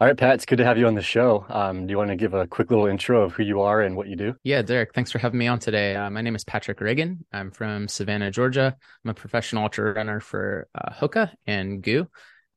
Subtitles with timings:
[0.00, 1.44] All right, Pat, it's good to have you on the show.
[1.50, 3.94] Um, do you want to give a quick little intro of who you are and
[3.94, 4.34] what you do?
[4.42, 5.94] Yeah, Derek, thanks for having me on today.
[5.94, 7.22] Uh, my name is Patrick Reagan.
[7.34, 8.74] I'm from Savannah, Georgia.
[9.04, 12.06] I'm a professional ultra runner for uh, Hoka and GU.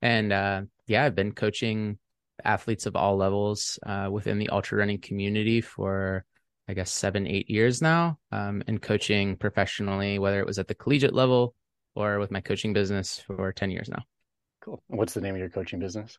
[0.02, 2.00] And uh, yeah, I've been coaching
[2.46, 6.24] athletes of all levels uh, within the ultra running community for,
[6.70, 10.76] I guess, seven, eight years now, um, and coaching professionally, whether it was at the
[10.76, 11.56] collegiate level
[11.94, 14.04] or with my coaching business for 10 years now.
[14.62, 14.82] Cool.
[14.88, 16.18] What's the name of your coaching business?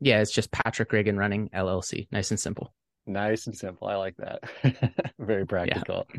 [0.00, 2.08] Yeah, it's just Patrick Reagan Running LLC.
[2.10, 2.72] Nice and simple.
[3.06, 3.88] Nice and simple.
[3.88, 5.12] I like that.
[5.18, 6.06] Very practical.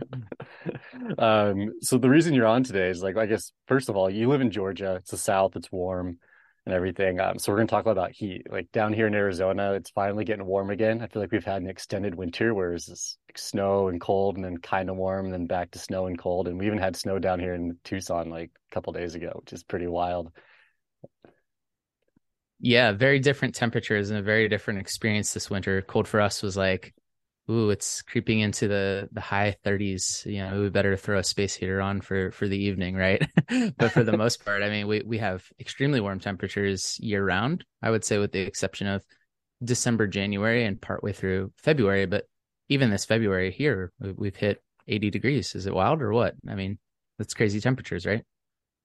[1.18, 4.28] Um, so the reason you're on today is like, I guess, first of all, you
[4.28, 4.96] live in Georgia.
[4.96, 5.56] It's the South.
[5.56, 6.20] It's warm
[6.66, 7.20] and everything.
[7.20, 8.46] Um, so we're going to talk about heat.
[8.52, 11.02] Like down here in Arizona, it's finally getting warm again.
[11.02, 14.36] I feel like we've had an extended winter where it's just like snow and cold,
[14.36, 16.48] and then kind of warm, and then back to snow and cold.
[16.48, 19.54] And we even had snow down here in Tucson like a couple days ago, which
[19.54, 20.32] is pretty wild
[22.62, 25.82] yeah, very different temperatures and a very different experience this winter.
[25.82, 26.94] Cold for us was like,
[27.50, 30.26] ooh, it's creeping into the the high 30s.
[30.26, 33.22] You know, we better throw a space heater on for for the evening, right?
[33.78, 37.66] but for the most part, I mean, we we have extremely warm temperatures year round.
[37.82, 39.04] I would say, with the exception of
[39.64, 42.06] December, January, and partway through February.
[42.06, 42.26] But
[42.70, 45.56] even this February here, we've hit 80 degrees.
[45.56, 46.36] Is it wild or what?
[46.48, 46.78] I mean,
[47.18, 48.24] that's crazy temperatures, right?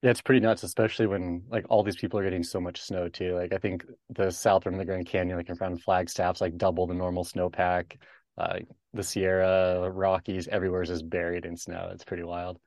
[0.03, 3.09] Yeah, it's pretty nuts, especially when like all these people are getting so much snow
[3.09, 3.35] too.
[3.35, 6.41] Like I think the south rim of the Grand Canyon, like in front of Flagstaff's
[6.41, 7.97] like double the normal snowpack.
[8.39, 8.59] Uh,
[8.93, 11.89] the Sierra, Rockies, everywhere is just buried in snow.
[11.93, 12.59] It's pretty wild.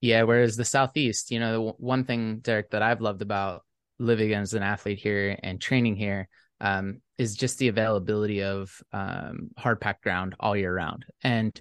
[0.00, 3.62] Yeah, whereas the southeast, you know, the one thing, Derek, that I've loved about
[3.98, 6.28] living as an athlete here and training here
[6.60, 11.04] um, is just the availability of um, hard packed ground all year round.
[11.22, 11.58] And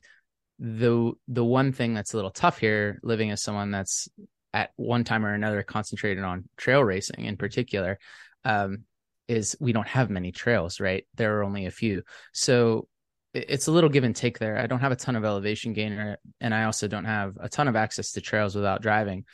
[0.62, 4.08] the the one thing that's a little tough here living as someone that's
[4.54, 7.98] at one time or another concentrated on trail racing in particular
[8.46, 8.84] um,
[9.28, 11.06] is we don't have many trails right?
[11.16, 12.04] There are only a few.
[12.32, 12.88] So
[13.34, 14.60] it's a little give and take there.
[14.60, 17.68] I don't have a ton of elevation gain and i also don't have a ton
[17.68, 19.26] of access to trails without driving.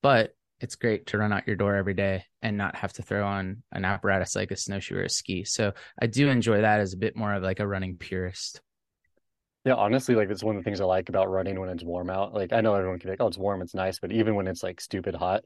[0.00, 3.26] But it's great to run out your door every day and not have to throw
[3.26, 5.42] on an apparatus like a snowshoe or a ski.
[5.42, 8.60] So i do enjoy that as a bit more of like a running purist
[9.64, 12.10] yeah, honestly, like it's one of the things I like about running when it's warm
[12.10, 12.34] out.
[12.34, 14.48] Like I know everyone can be like, "Oh, it's warm, it's nice," but even when
[14.48, 15.44] it's like stupid hot,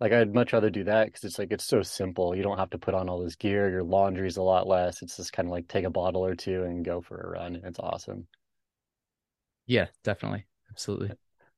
[0.00, 2.34] like I'd much rather do that because it's like it's so simple.
[2.34, 3.68] You don't have to put on all this gear.
[3.68, 5.02] Your laundry's a lot less.
[5.02, 7.60] It's just kind of like take a bottle or two and go for a run.
[7.64, 8.26] It's awesome.
[9.66, 11.12] Yeah, definitely, absolutely.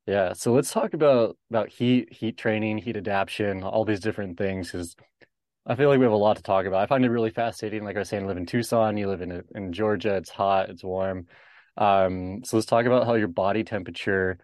[0.06, 4.72] Yeah, so let's talk about about heat, heat training, heat adaptation, all these different things.
[4.72, 4.96] Because
[5.64, 6.82] I feel like we have a lot to talk about.
[6.82, 7.84] I find it really fascinating.
[7.84, 8.96] Like I was saying, I live in Tucson.
[8.96, 10.16] You live in in Georgia.
[10.16, 10.70] It's hot.
[10.70, 11.28] It's warm
[11.76, 14.38] um, so let's talk about how your body temperature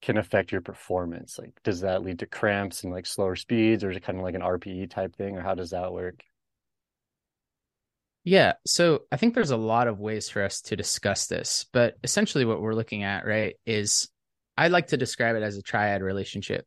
[0.00, 1.38] can affect your performance.
[1.38, 4.24] Like, does that lead to cramps and like slower speeds, or is it kind of
[4.24, 6.22] like an RPE type thing, or how does that work?
[8.24, 11.94] Yeah, so I think there's a lot of ways for us to discuss this, but
[12.04, 14.08] essentially what we're looking at, right, is
[14.56, 16.66] I like to describe it as a triad relationship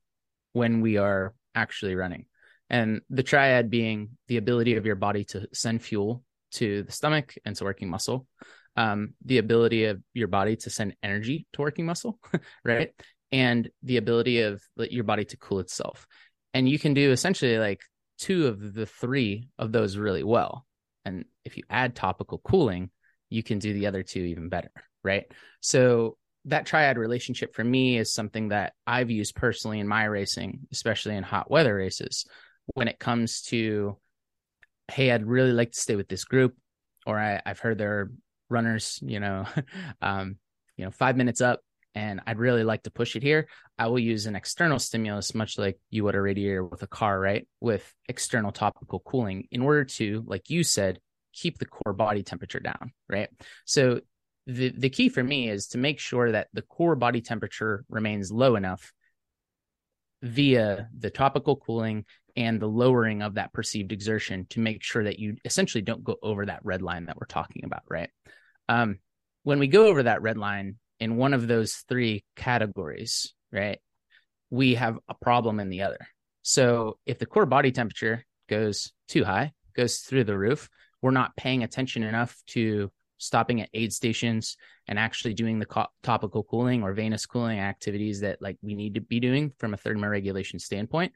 [0.53, 2.25] when we are actually running.
[2.69, 6.23] And the triad being the ability of your body to send fuel
[6.53, 8.27] to the stomach and to working muscle,
[8.75, 12.19] um, the ability of your body to send energy to working muscle,
[12.63, 12.93] right?
[13.31, 16.07] And the ability of your body to cool itself.
[16.53, 17.81] And you can do essentially like
[18.17, 20.65] two of the three of those really well.
[21.05, 22.91] And if you add topical cooling,
[23.29, 24.71] you can do the other two even better,
[25.03, 25.25] right?
[25.61, 30.67] So that triad relationship for me is something that I've used personally in my racing,
[30.71, 32.25] especially in hot weather races.
[32.73, 33.97] When it comes to,
[34.87, 36.55] hey, I'd really like to stay with this group,
[37.05, 38.11] or I, have heard they're
[38.51, 39.45] runners, you know,
[40.01, 40.37] um,
[40.77, 41.61] you know, five minutes up
[41.93, 43.47] and I'd really like to push it here,
[43.77, 47.19] I will use an external stimulus, much like you would a radiator with a car,
[47.19, 47.47] right?
[47.59, 50.99] With external topical cooling in order to, like you said,
[51.33, 53.29] keep the core body temperature down, right?
[53.65, 54.01] So
[54.47, 58.31] the, the key for me is to make sure that the core body temperature remains
[58.31, 58.93] low enough
[60.21, 65.19] via the topical cooling and the lowering of that perceived exertion to make sure that
[65.19, 68.09] you essentially don't go over that red line that we're talking about, right?
[68.71, 68.99] Um,
[69.43, 73.79] when we go over that red line in one of those three categories, right,
[74.49, 76.07] we have a problem in the other.
[76.41, 80.69] So if the core body temperature goes too high, goes through the roof,
[81.01, 84.55] we're not paying attention enough to stopping at aid stations
[84.87, 88.93] and actually doing the co- topical cooling or venous cooling activities that like we need
[88.93, 91.11] to be doing from a thermoregulation standpoint,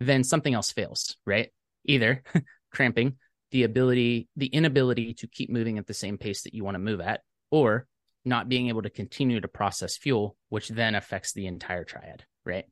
[0.00, 1.48] then something else fails, right?
[1.86, 2.22] Either
[2.70, 3.16] cramping,
[3.50, 6.80] the ability, the inability to keep moving at the same pace that you want to
[6.80, 7.86] move at, or
[8.24, 12.64] not being able to continue to process fuel, which then affects the entire triad, right?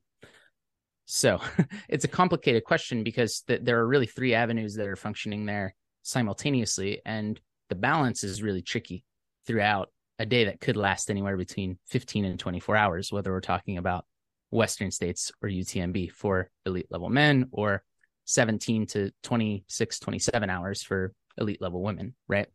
[1.05, 1.41] So
[1.89, 5.75] it's a complicated question because th- there are really three avenues that are functioning there
[6.03, 7.01] simultaneously.
[7.05, 7.39] And
[7.69, 9.03] the balance is really tricky
[9.45, 9.89] throughout
[10.19, 14.05] a day that could last anywhere between 15 and 24 hours, whether we're talking about
[14.51, 17.83] Western states or UTMB for elite level men or
[18.29, 22.47] 17 to 26, 27 hours for elite level women, right?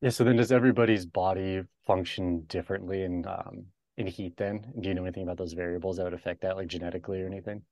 [0.00, 0.08] Yeah.
[0.08, 3.66] So then does everybody's body function differently in um,
[3.98, 4.72] in heat then?
[4.80, 7.62] Do you know anything about those variables that would affect that, like genetically or anything?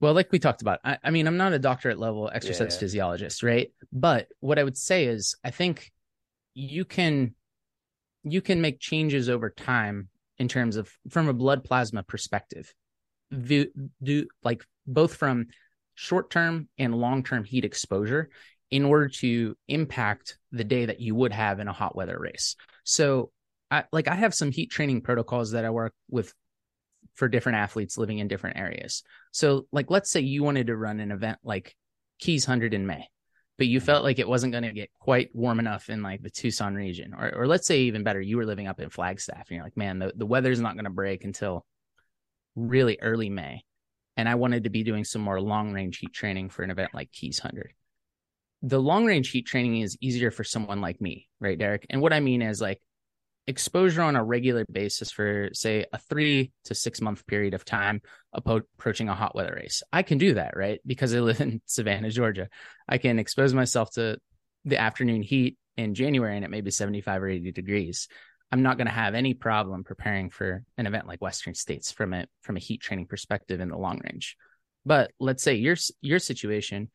[0.00, 2.80] Well, like we talked about, I, I mean, I'm not a doctorate level exercise yeah.
[2.80, 3.70] physiologist, right?
[3.92, 5.92] But what I would say is I think
[6.54, 7.34] you can
[8.22, 10.08] you can make changes over time
[10.38, 12.74] in terms of from a blood plasma perspective
[13.30, 13.66] do,
[14.02, 15.46] do like both from
[15.94, 18.30] short-term and long-term heat exposure
[18.70, 22.56] in order to impact the day that you would have in a hot weather race.
[22.84, 23.30] So
[23.70, 26.34] I, like i have some heat training protocols that i work with
[27.14, 29.02] for different athletes living in different areas.
[29.32, 31.76] So like let's say you wanted to run an event like
[32.18, 33.08] keys 100 in may
[33.56, 34.04] but you felt mm-hmm.
[34.04, 37.32] like it wasn't going to get quite warm enough in like the Tucson region, or
[37.34, 39.98] or let's say even better, you were living up in Flagstaff, and you're like, man,
[39.98, 41.64] the, the weather's not going to break until
[42.56, 43.62] really early May,
[44.16, 46.94] and I wanted to be doing some more long range heat training for an event
[46.94, 47.72] like Keys Hundred.
[48.62, 51.86] The long range heat training is easier for someone like me, right, Derek?
[51.90, 52.80] And what I mean is like
[53.46, 58.00] exposure on a regular basis for say a three to six month period of time
[58.32, 62.10] approaching a hot weather race i can do that right because i live in savannah
[62.10, 62.48] georgia
[62.88, 64.16] i can expose myself to
[64.64, 68.08] the afternoon heat in january and it may be 75 or 80 degrees
[68.54, 72.14] i'm not going to have any problem preparing for an event like western states from
[72.14, 74.36] a from a heat training perspective in the long range.
[74.86, 76.88] But let's say your your situation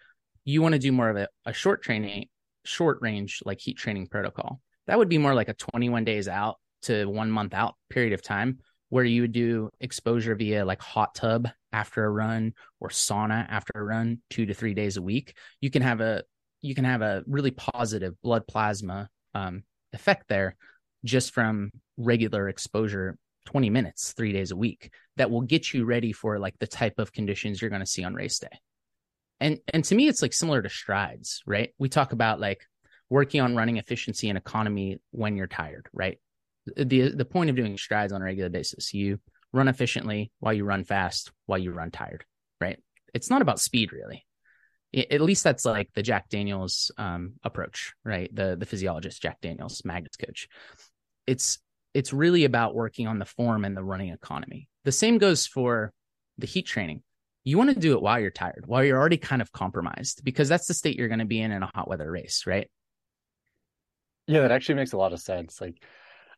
[0.46, 2.30] you want to do more of a, a short training
[2.64, 4.62] short range like heat training protocol.
[4.88, 8.22] That would be more like a 21 days out to one month out period of
[8.22, 13.46] time where you would do exposure via like hot tub after a run or sauna
[13.50, 15.36] after a run two to three days a week.
[15.60, 16.24] You can have a
[16.62, 20.56] you can have a really positive blood plasma um, effect there
[21.04, 26.12] just from regular exposure 20 minutes three days a week that will get you ready
[26.12, 28.60] for like the type of conditions you're going to see on race day
[29.40, 32.66] and and to me it's like similar to strides right we talk about like
[33.10, 36.20] working on running efficiency and economy when you're tired, right?
[36.76, 39.20] The the point of doing strides on a regular basis, you
[39.52, 42.24] run efficiently while you run fast while you run tired,
[42.62, 42.80] right?
[43.14, 44.26] It's not about speed really.
[44.94, 48.34] At least that's like the Jack Daniels um, approach, right?
[48.34, 50.48] The the physiologist Jack Daniels, Magnus coach.
[51.28, 51.60] It's
[51.94, 54.68] it's really about working on the form and the running economy.
[54.86, 55.94] The same goes for
[56.38, 57.04] the heat training.
[57.44, 60.50] You want to do it while you're tired, while you're already kind of compromised, because
[60.50, 62.70] that's the state you're going to be in in a hot weather race, right?
[64.28, 65.60] Yeah, that actually makes a lot of sense.
[65.60, 65.84] Like,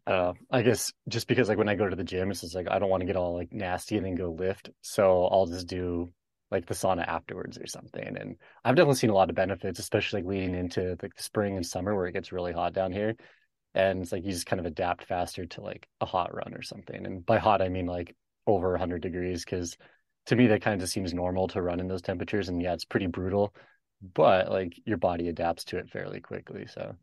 [0.07, 2.69] uh, I guess just because like when I go to the gym, it's just like
[2.69, 5.67] I don't want to get all like nasty and then go lift, so I'll just
[5.67, 6.11] do
[6.51, 8.17] like the sauna afterwards or something.
[8.17, 11.55] And I've definitely seen a lot of benefits, especially like leading into like the spring
[11.55, 13.15] and summer where it gets really hot down here.
[13.73, 16.61] And it's like you just kind of adapt faster to like a hot run or
[16.61, 17.05] something.
[17.05, 18.15] And by hot, I mean like
[18.45, 19.77] over 100 degrees because
[20.25, 22.49] to me that kind of just seems normal to run in those temperatures.
[22.49, 23.55] And yeah, it's pretty brutal,
[24.13, 26.67] but like your body adapts to it fairly quickly.
[26.67, 26.95] So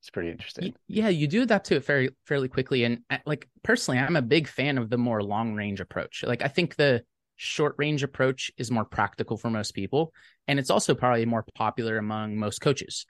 [0.00, 0.74] it's pretty interesting.
[0.86, 2.84] Yeah, you do adapt to it very fairly quickly.
[2.84, 6.22] And uh, like personally, I'm a big fan of the more long range approach.
[6.24, 7.02] Like I think the
[7.42, 10.12] short range approach is more practical for most people,
[10.46, 13.06] and it's also probably more popular among most coaches.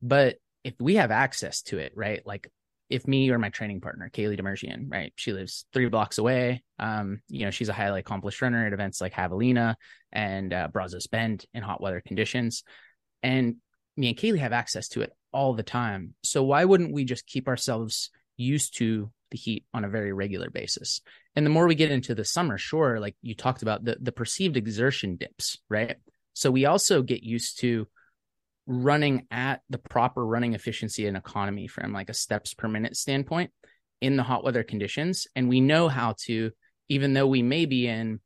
[0.00, 2.24] But if we have access to it, right?
[2.24, 2.48] Like
[2.88, 5.12] if me or my training partner, Kaylee Demerjian, right?
[5.16, 6.62] She lives three blocks away.
[6.78, 9.74] Um, you know, she's a highly accomplished runner at events like Javelina
[10.12, 12.62] and uh, Brazos Bend in hot weather conditions.
[13.24, 13.56] And
[13.96, 16.14] me and Kaylee have access to it all the time.
[16.22, 20.48] So why wouldn't we just keep ourselves used to the heat on a very regular
[20.48, 21.00] basis?
[21.36, 24.12] And the more we get into the summer, sure, like you talked about, the, the
[24.12, 25.96] perceived exertion dips, right?
[26.32, 27.88] So we also get used to
[28.66, 33.50] running at the proper running efficiency and economy from like a steps per minute standpoint
[34.00, 35.26] in the hot weather conditions.
[35.34, 36.52] And we know how to,
[36.88, 38.20] even though we may be in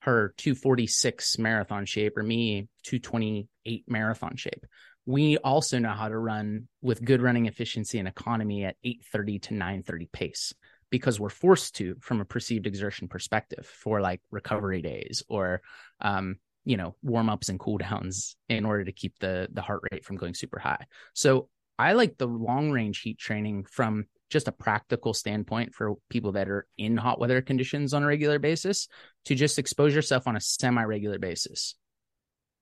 [0.00, 4.66] her 246 marathon shape or me 228 marathon shape
[5.06, 9.54] we also know how to run with good running efficiency and economy at 830 to
[9.54, 10.54] 930 pace
[10.94, 15.60] because we're forced to from a perceived exertion perspective for like recovery days or
[16.00, 19.80] um, you know warm ups and cool downs in order to keep the the heart
[19.90, 20.86] rate from going super high.
[21.12, 26.30] So i like the long range heat training from just a practical standpoint for people
[26.30, 28.86] that are in hot weather conditions on a regular basis
[29.24, 31.74] to just expose yourself on a semi regular basis.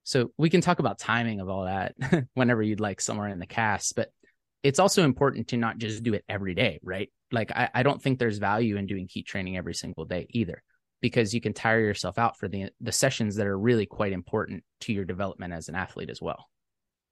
[0.04, 1.94] So we can talk about timing of all that
[2.32, 4.10] whenever you'd like somewhere in the cast, but
[4.62, 7.10] it's also important to not just do it every day, right?
[7.30, 10.62] Like I, I don't think there's value in doing heat training every single day either.
[11.00, 14.62] because you can tire yourself out for the the sessions that are really quite important
[14.80, 16.48] to your development as an athlete as well.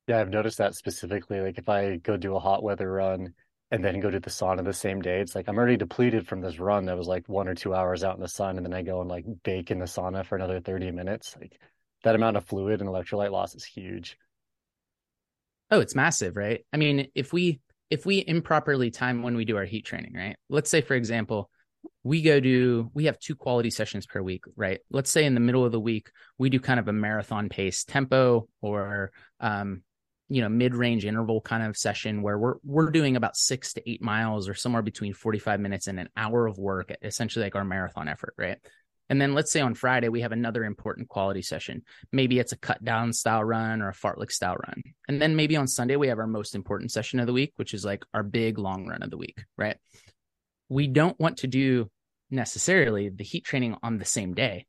[0.07, 1.41] Yeah, I've noticed that specifically.
[1.41, 3.35] Like if I go do a hot weather run
[3.71, 6.41] and then go to the sauna the same day, it's like I'm already depleted from
[6.41, 8.75] this run that was like one or two hours out in the sun, and then
[8.75, 11.37] I go and like bake in the sauna for another 30 minutes.
[11.41, 11.61] Like
[12.03, 14.17] that amount of fluid and electrolyte loss is huge.
[15.71, 16.65] Oh, it's massive, right?
[16.73, 17.61] I mean, if we
[17.91, 20.37] if we improperly time when we do our heat training, right?
[20.49, 21.51] Let's say, for example,
[22.03, 25.41] we go do we have two quality sessions per week right let's say in the
[25.41, 29.83] middle of the week we do kind of a marathon pace tempo or um
[30.29, 34.03] you know mid-range interval kind of session where we're we're doing about 6 to 8
[34.03, 38.09] miles or somewhere between 45 minutes and an hour of work essentially like our marathon
[38.09, 38.59] effort right
[39.11, 41.83] and then let's say on Friday we have another important quality session.
[42.13, 44.83] Maybe it's a cut down style run or a fartlek style run.
[45.09, 47.75] And then maybe on Sunday we have our most important session of the week, which
[47.75, 49.77] is like our big long run of the week, right?
[50.71, 51.91] we don't want to do
[52.31, 54.67] necessarily the heat training on the same day.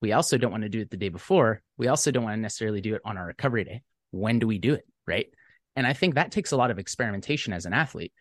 [0.00, 1.62] We also don't want to do it the day before.
[1.76, 3.82] We also don't want to necessarily do it on our recovery day.
[4.10, 4.84] When do we do it?
[5.06, 5.26] Right.
[5.76, 8.12] And I think that takes a lot of experimentation as an athlete.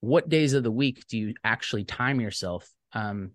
[0.00, 3.32] What days of the week do you actually time yourself um,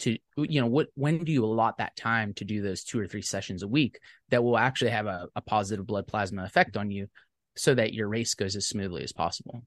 [0.00, 3.06] to, you know, what, when do you allot that time to do those two or
[3.06, 6.90] three sessions a week that will actually have a, a positive blood plasma effect on
[6.90, 7.08] you
[7.56, 9.62] so that your race goes as smoothly as possible?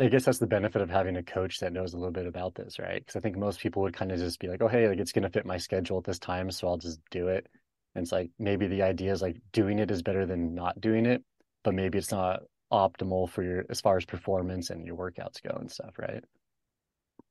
[0.00, 2.54] I guess that's the benefit of having a coach that knows a little bit about
[2.54, 3.00] this, right?
[3.00, 5.10] Because I think most people would kind of just be like, "Oh, hey, like it's
[5.10, 7.48] going to fit my schedule at this time, so I'll just do it."
[7.94, 11.04] And it's like maybe the idea is like doing it is better than not doing
[11.04, 11.24] it,
[11.64, 12.42] but maybe it's not
[12.72, 16.22] optimal for your as far as performance and your workouts go and stuff, right?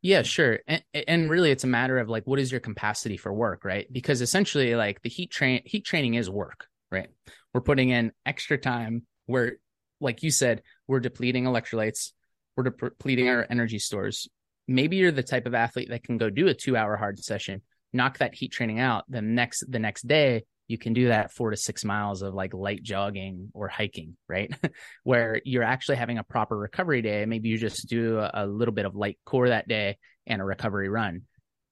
[0.01, 0.59] Yeah, sure.
[0.67, 3.91] And, and really it's a matter of like what is your capacity for work, right?
[3.91, 7.09] Because essentially like the heat train heat training is work, right?
[7.53, 9.57] We're putting in extra time where
[9.99, 12.11] like you said, we're depleting electrolytes,
[12.55, 14.27] we're depleting our energy stores.
[14.67, 17.61] Maybe you're the type of athlete that can go do a two hour hard session,
[17.93, 19.05] knock that heat training out.
[19.07, 22.53] Then next, the next day, you can do that four to six miles of like
[22.53, 24.53] light jogging or hiking, right?
[25.03, 27.25] Where you're actually having a proper recovery day.
[27.25, 30.45] Maybe you just do a, a, little bit of light core that day and a
[30.45, 31.21] recovery run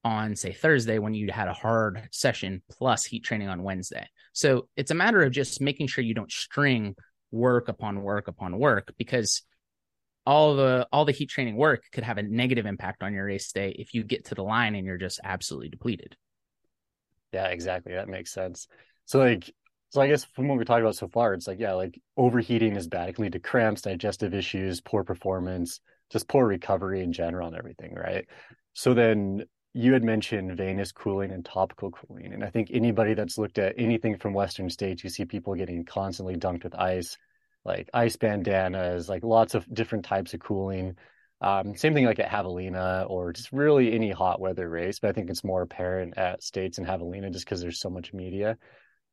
[0.04, 4.08] on, say, Thursday when you had a hard session plus heat training on Wednesday.
[4.34, 6.96] So it's a matter of just making sure you don't string
[7.32, 9.42] work upon work upon work because
[10.26, 13.52] all the all the heat training work could have a negative impact on your race
[13.52, 16.16] day if you get to the line and you're just absolutely depleted.
[17.36, 17.94] Yeah, exactly.
[17.94, 18.68] That makes sense.
[19.06, 19.54] So like
[19.90, 22.76] so I guess from what we talked about so far, it's like, yeah, like overheating
[22.76, 23.10] is bad.
[23.10, 25.80] It can lead to cramps, digestive issues, poor performance,
[26.12, 28.26] just poor recovery in general and everything, right?
[28.74, 32.34] So then you had mentioned venous cooling and topical cooling.
[32.34, 35.86] And I think anybody that's looked at anything from Western states, you see people getting
[35.86, 37.18] constantly dunked with ice
[37.66, 40.96] like ice bandanas, like lots of different types of cooling.
[41.42, 45.14] Um, same thing like at Javelina or just really any hot weather race, but I
[45.14, 48.58] think it's more apparent at States and Javelina just because there's so much media.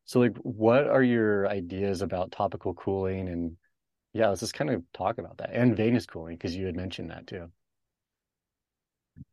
[0.04, 3.56] So like what are your ideas about topical cooling and
[4.12, 7.10] yeah, let's just kind of talk about that and venous cooling because you had mentioned
[7.10, 7.50] that too.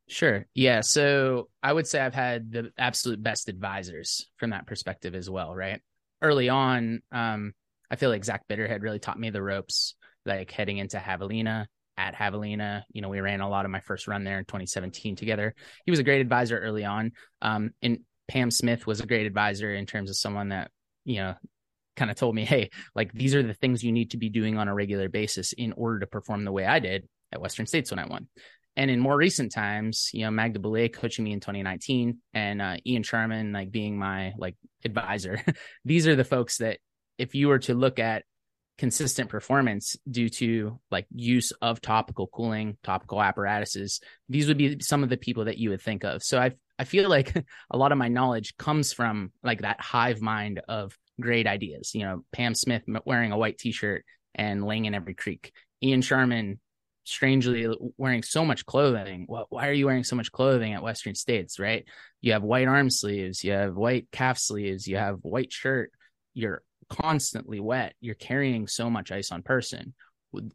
[0.07, 0.45] Sure.
[0.53, 0.81] Yeah.
[0.81, 5.55] So I would say I've had the absolute best advisors from that perspective as well,
[5.55, 5.81] right?
[6.21, 7.53] Early on, um,
[7.91, 11.67] I feel like Zach Bitter had really taught me the ropes, like heading into Javelina.
[11.99, 15.17] At Javelina, you know, we ran a lot of my first run there in 2017
[15.17, 15.53] together.
[15.85, 17.11] He was a great advisor early on.
[17.41, 20.71] Um, and Pam Smith was a great advisor in terms of someone that,
[21.03, 21.35] you know,
[21.97, 24.57] kind of told me, hey, like these are the things you need to be doing
[24.57, 27.91] on a regular basis in order to perform the way I did at Western States
[27.91, 28.29] when I won.
[28.77, 32.77] And in more recent times, you know, Magda Boulet coaching me in 2019 and uh,
[32.87, 35.43] Ian Sharman like being my like advisor.
[35.83, 36.77] these are the folks that
[37.17, 38.23] if you were to look at
[38.79, 45.03] consistent performance due to like use of topical cooling, topical apparatuses, these would be some
[45.03, 46.23] of the people that you would think of.
[46.23, 47.35] So I I feel like
[47.71, 51.93] a lot of my knowledge comes from like that hive mind of great ideas.
[51.93, 55.51] You know, Pam Smith wearing a white t-shirt and laying in every creek.
[55.83, 56.59] Ian Sharman
[57.03, 57.67] strangely
[57.97, 59.25] wearing so much clothing.
[59.27, 61.85] Why are you wearing so much clothing at Western States, right?
[62.21, 65.91] You have white arm sleeves, you have white calf sleeves, you have white shirt.
[66.33, 69.93] You're constantly wet, you're carrying so much ice on person.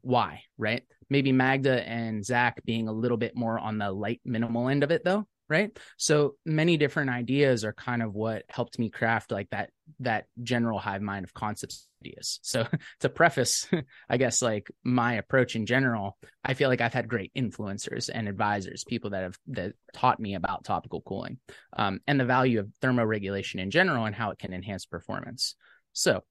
[0.02, 0.42] Why?
[0.58, 0.84] Right?
[1.10, 4.90] Maybe Magda and Zach being a little bit more on the light minimal end of
[4.90, 5.26] it though.
[5.46, 5.78] Right.
[5.98, 10.78] So many different ideas are kind of what helped me craft like that, that general
[10.78, 12.40] hive mind of concepts ideas.
[12.42, 12.66] So
[13.00, 13.68] to preface,
[14.08, 18.28] I guess like my approach in general, I feel like I've had great influencers and
[18.28, 21.38] advisors, people that have that taught me about topical cooling
[21.76, 25.56] um, and the value of thermoregulation in general and how it can enhance performance.
[25.94, 26.22] So,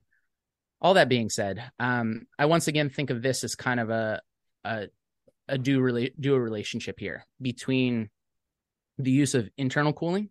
[0.82, 4.22] all that being said, um, I once again think of this as kind of a
[4.63, 4.88] a,
[5.48, 8.10] a dual, rela- dual relationship here between
[8.98, 10.29] the use of internal cooling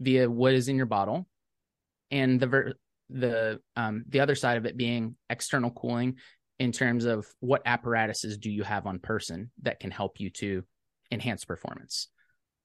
[0.00, 1.26] via what is in your bottle,
[2.10, 2.74] and the ver-
[3.10, 6.16] the um, the other side of it being external cooling
[6.58, 10.62] in terms of what apparatuses do you have on person that can help you to
[11.10, 12.08] enhance performance.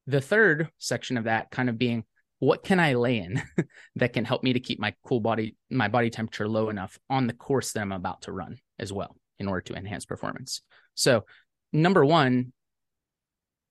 [0.07, 2.05] The third section of that kind of being
[2.41, 3.39] what can I lay in
[3.97, 7.27] that can help me to keep my cool body, my body temperature low enough on
[7.27, 10.63] the course that I'm about to run as well in order to enhance performance.
[10.95, 11.25] So,
[11.71, 12.51] number one,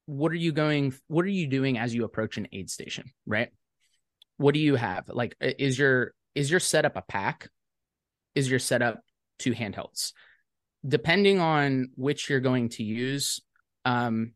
[0.06, 3.48] what are you going, what are you doing as you approach an aid station, right?
[4.36, 5.08] What do you have?
[5.08, 7.48] Like, is your, is your setup a pack?
[8.36, 9.00] Is your setup
[9.40, 10.12] two handhelds?
[10.86, 13.40] Depending on which you're going to use,
[13.84, 14.34] um,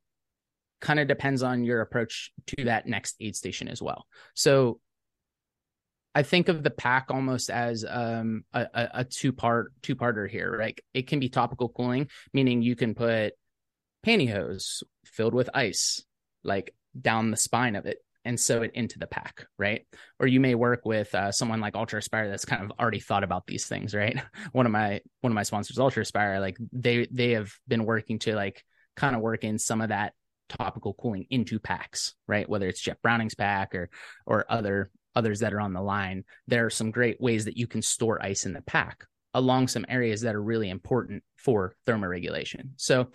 [0.84, 4.06] kind of depends on your approach to that next aid station as well.
[4.34, 4.80] So
[6.14, 10.56] I think of the pack almost as um, a, a two part two parter here,
[10.56, 10.78] right?
[10.92, 13.32] It can be topical cooling, meaning you can put
[14.06, 16.04] pantyhose filled with ice,
[16.44, 19.86] like down the spine of it, and sew it into the pack, right?
[20.20, 23.46] Or you may work with uh, someone like UltrAspire that's kind of already thought about
[23.46, 24.20] these things, right?
[24.52, 28.36] One of my one of my sponsors, UltrAspire, like they they have been working to
[28.36, 28.62] like
[28.96, 30.12] kind of work in some of that
[30.48, 32.48] topical cooling into packs, right?
[32.48, 33.90] Whether it's Jeff Browning's pack or
[34.26, 37.66] or other others that are on the line, there are some great ways that you
[37.66, 42.70] can store ice in the pack along some areas that are really important for thermoregulation.
[42.76, 43.08] So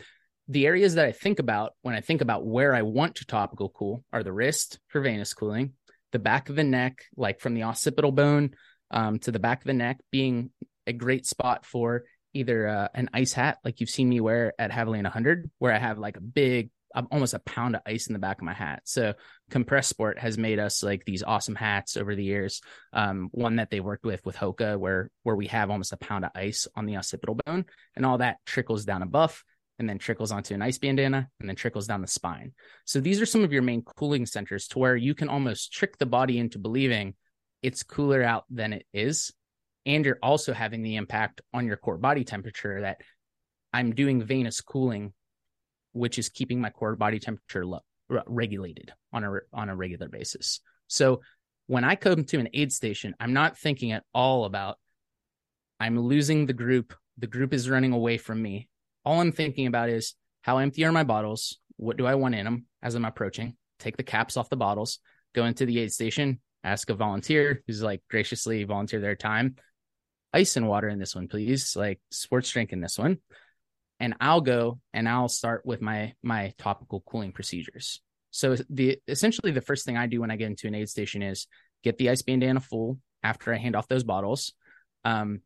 [0.49, 3.69] the areas that I think about when I think about where I want to topical
[3.69, 5.73] cool are the wrist for venous cooling,
[6.11, 8.51] the back of the neck, like from the occipital bone
[8.91, 10.49] um, to the back of the neck, being
[10.87, 14.71] a great spot for either uh, an ice hat, like you've seen me wear at
[14.71, 16.69] Javelina 100, where I have like a big
[17.11, 18.81] almost a pound of ice in the back of my hat.
[18.85, 19.13] So
[19.51, 22.61] Compressport has made us like these awesome hats over the years.
[22.93, 26.25] Um, one that they worked with with Hoka, where where we have almost a pound
[26.25, 27.65] of ice on the occipital bone,
[27.95, 29.43] and all that trickles down a buff,
[29.77, 32.53] and then trickles onto an ice bandana, and then trickles down the spine.
[32.85, 35.97] So these are some of your main cooling centers to where you can almost trick
[35.97, 37.15] the body into believing
[37.61, 39.31] it's cooler out than it is,
[39.85, 43.01] and you're also having the impact on your core body temperature that
[43.71, 45.13] I'm doing venous cooling
[45.93, 47.79] which is keeping my core body temperature low,
[48.27, 50.61] regulated on a on a regular basis.
[50.87, 51.21] So
[51.67, 54.77] when I come to an aid station, I'm not thinking at all about
[55.79, 58.67] I'm losing the group, the group is running away from me.
[59.05, 61.59] All I'm thinking about is how empty are my bottles?
[61.77, 63.55] What do I want in them as I'm approaching?
[63.79, 64.99] Take the caps off the bottles,
[65.33, 69.55] go into the aid station, ask a volunteer who's like graciously volunteer their time.
[70.33, 71.75] Ice and water in this one, please.
[71.75, 73.19] Like sports drink in this one
[73.99, 78.01] and I'll go and I'll start with my my topical cooling procedures.
[78.31, 81.21] So the essentially the first thing I do when I get into an aid station
[81.21, 81.47] is
[81.83, 84.53] get the ice bandana full after I hand off those bottles,
[85.03, 85.41] um,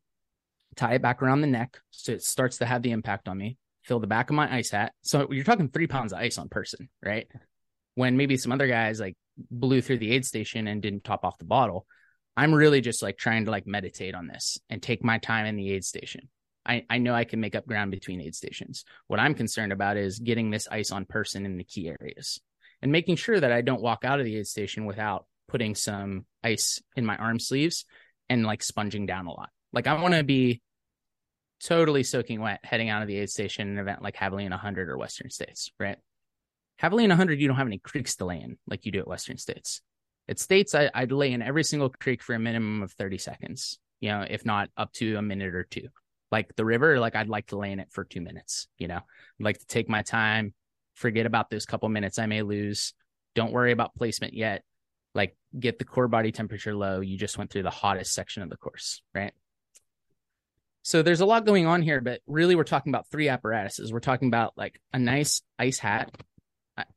[0.76, 3.56] tie it back around the neck so it starts to have the impact on me.
[3.82, 4.92] Fill the back of my ice hat.
[5.02, 7.26] So you're talking three pounds of ice on person, right?
[7.96, 11.38] When maybe some other guys like blew through the aid station and didn't top off
[11.38, 11.86] the bottle.
[12.36, 15.56] I'm really just like trying to like meditate on this and take my time in
[15.56, 16.28] the aid station.
[16.66, 18.84] I, I know I can make up ground between aid stations.
[19.06, 22.40] What I'm concerned about is getting this ice on person in the key areas
[22.80, 26.24] and making sure that I don't walk out of the aid station without putting some
[26.42, 27.84] ice in my arm sleeves
[28.28, 29.50] and like sponging down a lot.
[29.72, 30.62] Like I want to be
[31.62, 34.88] totally soaking wet heading out of the aid station in an event like Javelina 100
[34.88, 35.98] or Western States, right?
[36.82, 39.38] Javelina 100, you don't have any creeks to lay in like you do at Western
[39.38, 39.82] States.
[40.28, 43.78] At States, I, I'd lay in every single creek for a minimum of 30 seconds,
[44.00, 45.88] you know, if not up to a minute or two
[46.34, 48.96] like the river, like I'd like to lay in it for two minutes, you know,
[48.96, 50.52] I'd like to take my time,
[50.94, 52.92] forget about those couple minutes I may lose.
[53.36, 54.64] Don't worry about placement yet.
[55.14, 56.98] Like get the core body temperature low.
[56.98, 59.32] You just went through the hottest section of the course, right?
[60.82, 63.92] So there's a lot going on here, but really we're talking about three apparatuses.
[63.92, 66.10] We're talking about like a nice ice hat,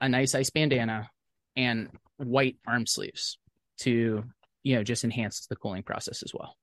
[0.01, 1.11] a nice ice bandana,
[1.55, 3.37] and white arm sleeves
[3.81, 4.23] to,
[4.63, 6.57] you know, just enhance the cooling process as well.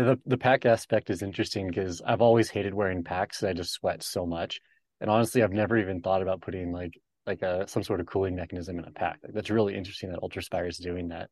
[0.00, 3.42] The the pack aspect is interesting because I've always hated wearing packs.
[3.42, 4.60] I just sweat so much,
[5.00, 8.34] and honestly, I've never even thought about putting like like a some sort of cooling
[8.34, 9.18] mechanism in a pack.
[9.22, 11.28] Like, that's really interesting that UltrAspire is doing that.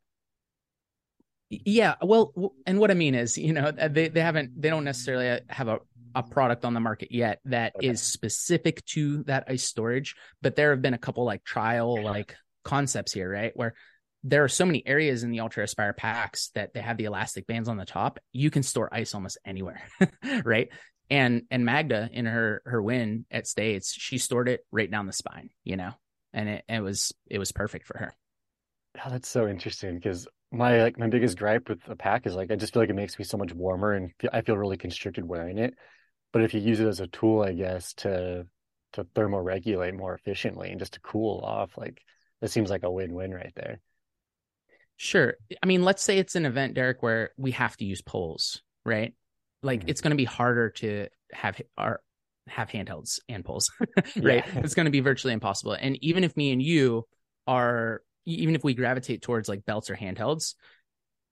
[1.48, 5.31] Yeah, well, and what I mean is, you know, they they haven't they don't necessarily
[5.31, 5.78] uh, have a
[6.14, 7.88] a product on the market yet that okay.
[7.88, 12.37] is specific to that ice storage, but there have been a couple like trial like
[12.64, 13.52] concepts here, right?
[13.54, 13.74] Where
[14.24, 17.68] there are so many areas in the UltrAspire packs that they have the elastic bands
[17.68, 18.18] on the top.
[18.33, 19.83] You can store ice almost anywhere,
[20.44, 20.68] right?
[21.11, 25.12] And and Magda in her her win at States, she stored it right down the
[25.12, 25.92] spine, you know,
[26.33, 28.16] and it, it was it was perfect for her.
[29.04, 32.50] Oh, that's so interesting because my like my biggest gripe with a pack is like
[32.50, 35.24] I just feel like it makes me so much warmer and I feel really constricted
[35.26, 35.74] wearing it.
[36.33, 38.46] But if you use it as a tool, I guess to
[38.94, 42.02] to thermoregulate more efficiently and just to cool off, like
[42.40, 43.81] that seems like a win win right there.
[44.98, 45.34] Sure.
[45.62, 49.14] I mean, let's say it's an event, Derek, where we have to use poles, right?
[49.62, 49.88] Like mm-hmm.
[49.88, 52.00] it's going to be harder to have our
[52.48, 53.70] have handhelds and poles,
[54.16, 54.44] right?
[54.46, 54.61] Yeah.
[54.61, 55.72] It's going to be virtually impossible.
[55.72, 57.04] And even if me and you
[57.46, 60.54] are, even if we gravitate towards like belts or handhelds,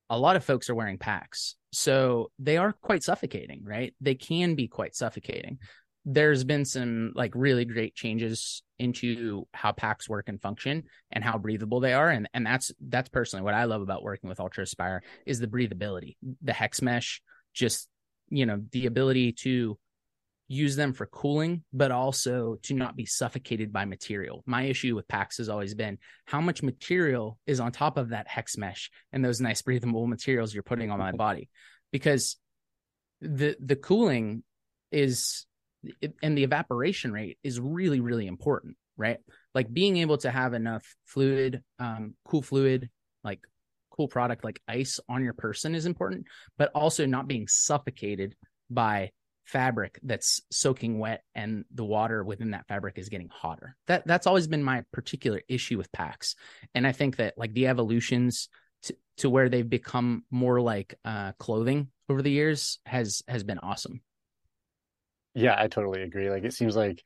[0.09, 1.57] a lot of folks are wearing packs.
[1.73, 3.95] So they are quite suffocating, right?
[4.01, 5.59] They can be quite suffocating
[6.07, 11.39] there's been some like really great changes into how packs work and function and how
[11.39, 12.11] breathable they are.
[12.11, 16.17] And and that's that's personally what I love about working with UltrAspire is the breathability
[16.43, 17.23] the hex mesh
[17.55, 17.89] just
[18.29, 19.79] you know the ability to
[20.49, 24.43] use them for cooling but also to not be suffocated by material.
[24.47, 28.29] My issue with packs has always been how much material is on top of that
[28.29, 31.17] hex mesh and those nice breathable materials you're putting on my mm-hmm.
[31.17, 31.49] body.
[31.93, 32.37] Because
[33.21, 34.45] the the cooling
[34.93, 35.47] is
[36.23, 39.19] and the evaporation rate is really really important right?
[39.55, 42.91] Like being able to have enough fluid um, cool fluid
[43.25, 43.41] like
[43.91, 46.27] cool product like ice on your person is important
[46.59, 48.35] but also not being suffocated
[48.69, 49.11] by
[49.45, 53.77] fabric that's soaking wet and the water within that fabric is getting hotter.
[53.87, 56.35] That that's always been my particular issue with packs.
[56.75, 58.49] And i think that like the evolutions
[58.85, 63.59] to, to where they've become more like uh, clothing over the years has has been
[63.59, 64.01] awesome
[65.37, 66.31] yeah, I totally agree.
[66.31, 67.03] Like it seems like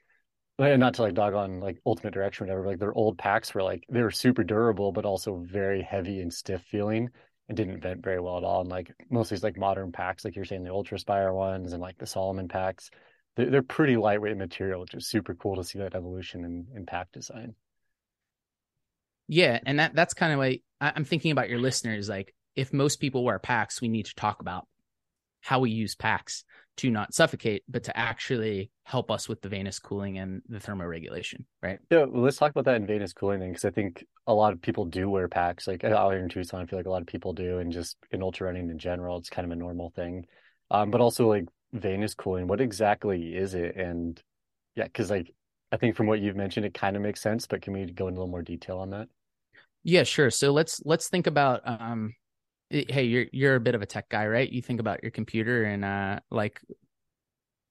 [0.58, 3.62] not to like dog on like ultimate direction or whatever, like their old packs were
[3.62, 7.08] like they were super durable but also very heavy and stiff feeling
[7.48, 8.60] and didn't vent very well at all.
[8.60, 11.82] And like most of these like modern packs, like you're saying the UltrAspire ones and
[11.82, 12.90] like the Salomon packs,
[13.34, 16.86] they're, they're pretty lightweight material, which is super cool to see that evolution in, in
[16.86, 17.54] pack design.
[19.26, 22.08] Yeah, and that that's kind of like I'm thinking about your listeners.
[22.08, 24.66] Like, if most people wear packs, we need to talk about
[25.40, 26.44] how we use packs
[26.80, 31.44] to not suffocate, but to actually help us with the venous cooling and the thermoregulation,
[31.62, 31.78] right?
[31.90, 34.54] Yeah, well, let's talk about that in venous cooling then, because I think a lot
[34.54, 35.66] of people do wear packs.
[35.66, 37.98] Like out here in Tucson, I feel like a lot of people do, and just
[38.10, 40.24] in ultra running in general, it's kind of a normal thing.
[40.70, 43.76] Um, but also like venous cooling, what exactly is it?
[43.76, 44.18] And
[44.74, 45.34] yeah, because like
[45.72, 47.46] I think from what you've mentioned, it kind of makes sense.
[47.46, 49.08] But can we go into a little more detail on that?
[49.82, 50.30] Yeah, sure.
[50.30, 52.14] So let's let's think about um
[52.70, 54.50] hey you're you're a bit of a tech guy right?
[54.50, 56.60] You think about your computer and uh like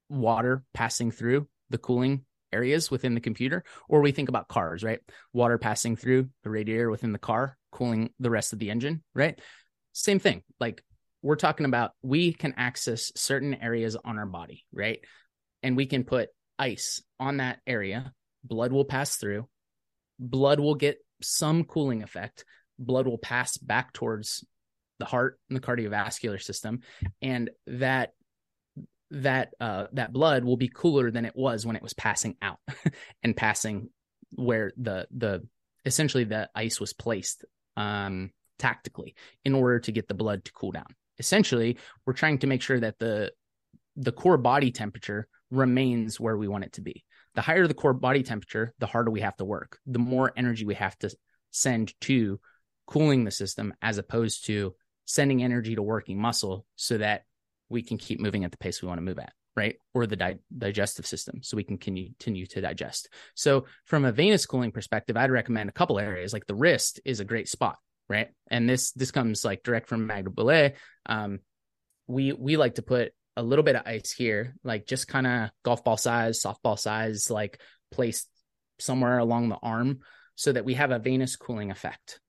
[0.09, 4.99] water passing through the cooling areas within the computer or we think about cars right?
[5.33, 9.39] Water passing through the radiator within the car cooling the rest of the engine right?
[9.93, 10.83] Same thing like
[11.21, 14.99] we're talking about we can access certain areas on our body right?
[15.63, 18.11] And we can put ice on that area
[18.43, 19.47] blood will pass through
[20.19, 22.43] blood will get some cooling effect
[22.77, 24.43] blood will pass back towards
[24.99, 26.81] the heart and the cardiovascular system
[27.21, 28.13] and that
[29.11, 32.59] that uh that blood will be cooler than it was when it was passing out
[33.23, 33.89] and passing
[34.35, 35.45] where the the
[35.85, 40.71] essentially the ice was placed um tactically in order to get the blood to cool
[40.71, 40.95] down.
[41.17, 43.31] Essentially we're trying to make sure that the
[43.95, 47.03] the core body temperature remains where we want it to be.
[47.35, 50.65] The higher the core body temperature the harder we have to work the more energy
[50.65, 51.09] we have to
[51.51, 52.39] send to
[52.85, 54.75] cooling the system as opposed to
[55.09, 57.23] sending energy to working muscle so that
[57.67, 59.77] we can keep moving at the pace we want to move at right?
[59.93, 63.09] Or the di- digestive system so we can continue to digest.
[63.35, 67.19] So from a venous cooling perspective i'd recommend a couple areas like the wrist is
[67.19, 68.29] a great spot right?
[68.49, 70.75] And this this comes like direct from magda Boulet.
[71.07, 71.39] um
[72.07, 75.49] we we like to put a little bit of ice here like just kind of
[75.63, 77.59] golf ball size softball size like
[77.91, 78.27] placed
[78.79, 79.99] somewhere along the arm
[80.35, 82.19] so that we have a venous cooling effect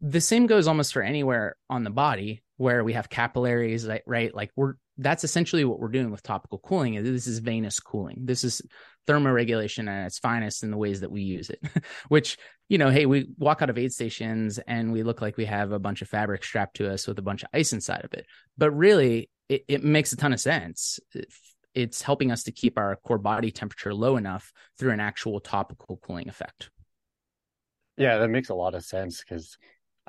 [0.00, 4.50] the same goes almost for anywhere on the body where we have capillaries right, like
[4.56, 8.22] we're that's essentially what we're doing with topical cooling this is venous cooling.
[8.24, 8.60] This is
[9.06, 11.58] thermoregulation at its finest in the ways that we use it
[12.08, 12.36] which
[12.68, 15.72] you know hey we walk out of aid stations and we look like we have
[15.72, 18.26] a bunch of fabric strapped to us with a bunch of ice inside of it.
[18.58, 21.00] But really it, it makes a ton of sense.
[21.74, 25.98] It's helping us to keep our core body temperature low enough through an actual topical
[26.02, 26.70] cooling effect.
[27.96, 29.56] Yeah that makes a lot of sense because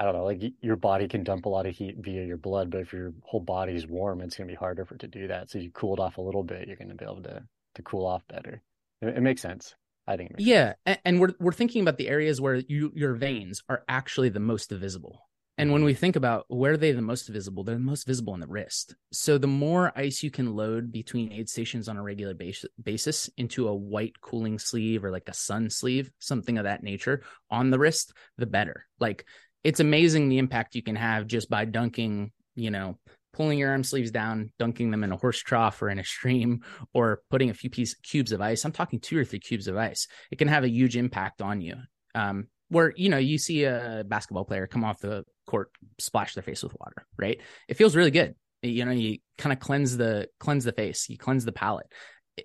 [0.02, 2.72] I don't know, like your body can dump a lot of heat via your blood,
[2.72, 5.08] but if your whole body is warm, it's going to be harder for it to
[5.08, 5.52] do that.
[5.52, 7.44] So you cooled off a little bit, you're going to be able to
[7.76, 8.64] to cool off better.
[9.04, 9.76] It, it makes sense.
[10.08, 10.32] I think.
[10.40, 11.00] yeah, sense.
[11.06, 14.72] and we're we're thinking about the areas where you your veins are actually the most
[14.72, 15.22] visible.
[15.60, 16.00] And when we mm-hmm.
[16.00, 18.96] think about where are they the most visible, they're the most visible in the wrist.
[19.12, 22.34] So the more ice you can load between aid stations on a regular
[22.82, 27.22] basis into a white cooling sleeve or like a sun sleeve, something of that nature
[27.52, 28.88] on the wrist, the better.
[29.00, 29.26] Like
[29.64, 32.98] it's amazing the impact you can have just by dunking, you know,
[33.34, 36.62] pulling your arm sleeves down, dunking them in a horse trough or in a stream,
[36.94, 38.66] or putting a few piece cubes of ice.
[38.66, 40.08] I'm talking two or three cubes of ice.
[40.32, 41.76] It can have a huge impact on you.
[42.14, 45.70] Um, where you know you see a basketball player come off the court
[46.00, 49.60] splash their face with water right it feels really good you know you kind of
[49.60, 51.92] cleanse the cleanse the face you cleanse the palate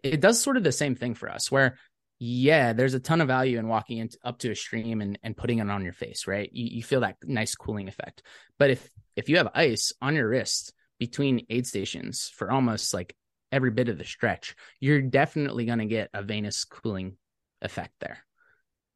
[0.02, 1.78] it does sort of the same thing for us where
[2.18, 5.58] yeah there's a ton of value in walking up to a stream and, and putting
[5.58, 6.50] it on your face right?
[6.52, 8.22] You, you feel that nice cooling effect.
[8.58, 13.14] But if if you have ice on your wrist between aid stations for almost like
[13.52, 17.16] every bit of the stretch you're definitely going to get a venous cooling
[17.62, 18.18] effect there.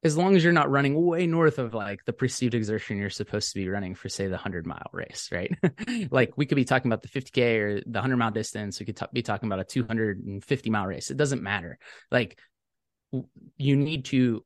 [0.03, 3.53] As long as you're not running way north of like the perceived exertion you're supposed
[3.53, 5.53] to be running for say the 100 mile race right?
[6.11, 8.81] Like we could be talking about the 50k or the 100 mile distance.
[8.81, 11.11] We could t- be talking about a 250 mile race.
[11.11, 11.79] It doesn't matter.
[12.11, 12.39] Like
[13.57, 14.45] you need to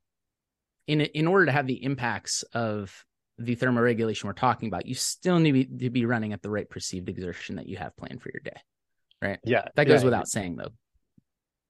[0.86, 3.04] in in order to have the impacts of
[3.38, 7.08] the thermoregulation we're talking about you still need to be running at the right perceived
[7.08, 8.60] exertion that you have planned for your day
[9.20, 10.04] right yeah that goes yeah.
[10.04, 10.70] without saying though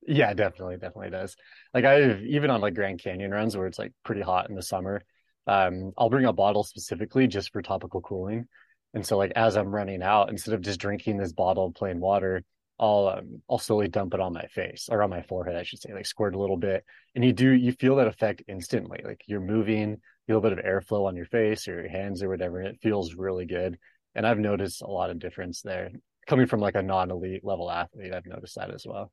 [0.06, 1.36] yeah, definitely, definitely does.
[1.72, 4.62] Like I've even on like Grand Canyon runs where it's like pretty hot in the
[4.62, 5.02] summer,
[5.46, 8.46] um, I'll bring a bottle specifically just for topical cooling.
[8.92, 12.00] And so like as I'm running out, instead of just drinking this bottle of plain
[12.00, 12.42] water,
[12.78, 15.80] I'll um, I'll slowly dump it on my face or on my forehead, I should
[15.80, 16.84] say, like squirt a little bit.
[17.14, 19.00] And you do you feel that effect instantly.
[19.04, 22.28] Like you're moving, a little bit of airflow on your face or your hands or
[22.28, 23.78] whatever, and it feels really good.
[24.14, 25.90] And I've noticed a lot of difference there.
[26.26, 29.12] Coming from like a non-elite level athlete, I've noticed that as well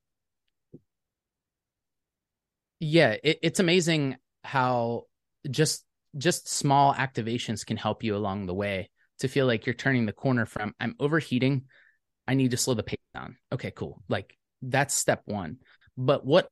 [2.81, 5.03] yeah it, it's amazing how
[5.49, 5.85] just
[6.17, 10.11] just small activations can help you along the way to feel like you're turning the
[10.11, 11.63] corner from i'm overheating
[12.27, 15.57] i need to slow the pace down okay cool like that's step one
[15.97, 16.49] but what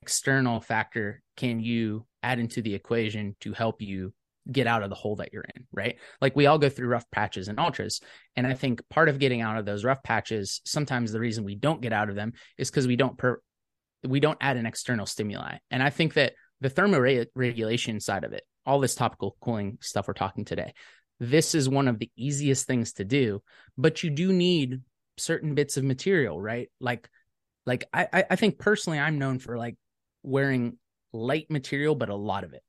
[0.00, 4.12] external factor can you add into the equation to help you
[4.50, 5.98] get out of the hole that you're in, right?
[6.20, 8.00] Like we all go through rough patches and ultras.
[8.36, 11.54] And I think part of getting out of those rough patches, sometimes the reason we
[11.54, 13.40] don't get out of them is because we don't per-
[14.06, 15.56] we don't add an external stimuli.
[15.70, 20.14] And I think that the thermoregulation side of it, all this topical cooling stuff we're
[20.14, 20.74] talking today,
[21.20, 23.42] this is one of the easiest things to do,
[23.78, 24.80] but you do need
[25.16, 26.70] certain bits of material, right?
[26.80, 27.08] Like,
[27.66, 29.76] like I, I think personally, I'm known for like
[30.22, 30.78] wearing
[31.12, 32.62] light material, but a lot of it.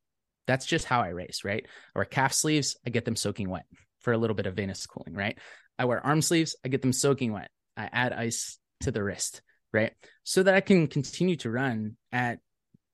[0.47, 1.65] That's just how I race, right?
[1.95, 3.65] Or calf sleeves, I get them soaking wet
[3.99, 5.37] for a little bit of venous cooling, right?
[5.77, 7.49] I wear arm sleeves, I get them soaking wet.
[7.75, 9.41] I add ice to the wrist
[9.75, 9.91] right?
[10.23, 12.39] So that I can continue to run at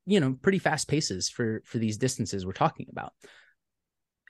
[0.05, 3.13] you know pretty fast paces for for these distances we're talking about.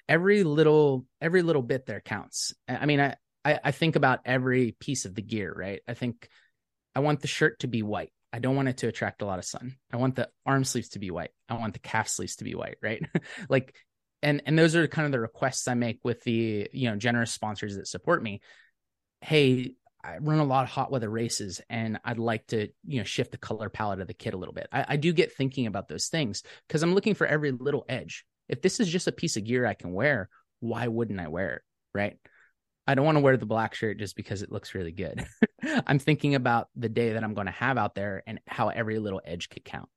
[0.08, 2.54] Every little every little bit there counts.
[2.68, 5.82] I mean, I I, I think about every piece of the gear, right?
[5.88, 6.30] I think
[6.96, 8.12] I want the shirt to be white.
[8.34, 9.76] I don't want it to attract a lot of sun.
[9.92, 11.32] I want the arm sleeves to be white.
[11.50, 13.02] I want the calf sleeves to be white, right?
[13.50, 13.76] like
[14.24, 17.32] and and those are kind of the requests I make with the, you know, generous
[17.32, 18.42] sponsors that support me.
[19.22, 19.74] Hey,
[20.04, 23.32] I run a lot of hot weather races and I'd like to, you know, shift
[23.32, 24.68] the color palette of the kit a little bit.
[24.72, 28.26] I, I do get thinking about those things because I'm looking for every little edge.
[28.50, 31.56] If this is just a piece of gear I can wear, why wouldn't I wear
[31.56, 31.62] it?
[31.94, 32.18] Right.
[32.92, 35.26] I don't want to wear the black shirt just because it looks really good.
[35.88, 39.00] I'm thinking about the day that I'm going to have out there and how every
[39.00, 39.90] little edge could count.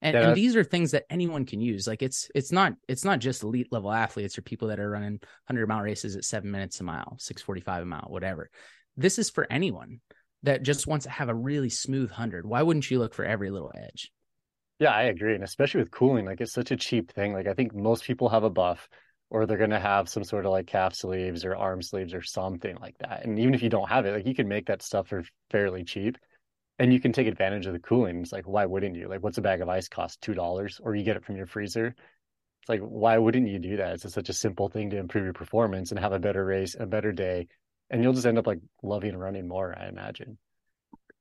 [0.00, 0.28] And, yeah.
[0.28, 1.86] and, these are things that anyone can use.
[1.86, 5.20] Like it's it's not it's not just elite level athletes or people that are running
[5.46, 8.50] 100 mile races at seven minutes a mile, 645 a mile, whatever
[8.96, 10.00] this is for anyone
[10.42, 12.44] that just wants to have a really smooth hundred.
[12.46, 14.10] Why wouldn't you look for every little edge?
[14.78, 15.34] Yeah, I agree.
[15.34, 17.32] And especially with cooling, like it's such a cheap thing.
[17.32, 18.88] Like I think most people have a buff
[19.32, 22.22] or they're going to have some sort of like calf sleeves or arm sleeves or
[22.22, 23.24] something like that.
[23.24, 25.84] And even if you don't have it, like you can make that stuff for fairly
[25.84, 26.18] cheap
[26.78, 28.20] and you can take advantage of the cooling.
[28.20, 29.08] It's like, why wouldn't you?
[29.08, 30.20] Like, what's a bag of ice cost?
[30.20, 31.86] $2 or you get it from your freezer.
[31.86, 33.94] It's like, why wouldn't you do that?
[33.94, 36.76] It's just such a simple thing to improve your performance and have a better race,
[36.78, 37.48] a better day,
[37.92, 40.38] and you'll just end up like loving running more i imagine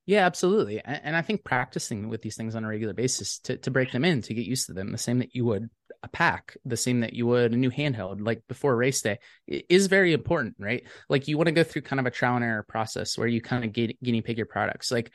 [0.05, 3.71] yeah absolutely and i think practicing with these things on a regular basis to, to
[3.71, 5.69] break them in to get used to them the same that you would
[6.03, 9.85] a pack the same that you would a new handheld like before race day is
[9.85, 10.83] very important right?
[11.09, 13.39] Like you want to go through kind of a trial and error process where you
[13.39, 15.11] kind of get, guinea pig your products like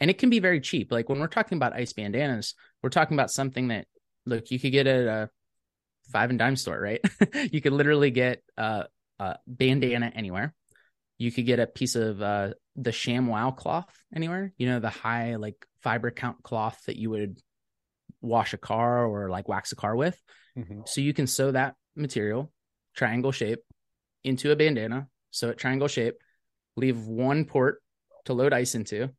[0.00, 3.14] and it can be very cheap like when we're talking about ice bandanas we're talking
[3.14, 3.86] about something that
[4.24, 5.30] look you could get at a
[6.10, 7.00] five and dime store right?
[7.52, 8.86] You could literally get a,
[9.18, 10.54] a bandana anywhere.
[11.18, 14.52] You could get a piece of uh, the ShamWow cloth anywhere.
[14.56, 17.38] You know, the high like fiber count cloth that you would
[18.20, 20.20] wash a car or like wax a car with.
[20.56, 20.82] Mm-hmm.
[20.86, 22.52] So you can sew that material,
[22.94, 23.60] triangle shape,
[24.24, 26.14] into a bandana, sew it triangle shape,
[26.76, 27.82] leave one port
[28.26, 29.10] to load ice into,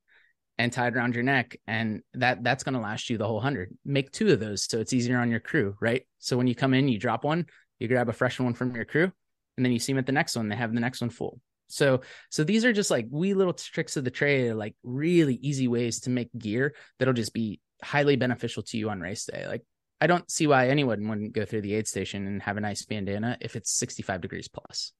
[0.57, 3.41] and tie it around your neck, and that that's going to last you the whole
[3.41, 3.75] hundred.
[3.83, 6.03] Make two of those so it's easier on your crew, right?
[6.19, 7.47] So when you come in, you drop one,
[7.79, 9.11] you grab a fresh one from your crew,
[9.57, 10.49] and then you see them at the next one.
[10.49, 11.39] They have the next one full.
[11.73, 15.67] So so these are just like wee little tricks of the trade, like really easy
[15.67, 19.47] ways to make gear that'll just be highly beneficial to you on race day.
[19.47, 19.63] Like
[19.99, 22.85] I don't see why anyone wouldn't go through the aid station and have a nice
[22.85, 24.91] bandana if it's 65 degrees plus.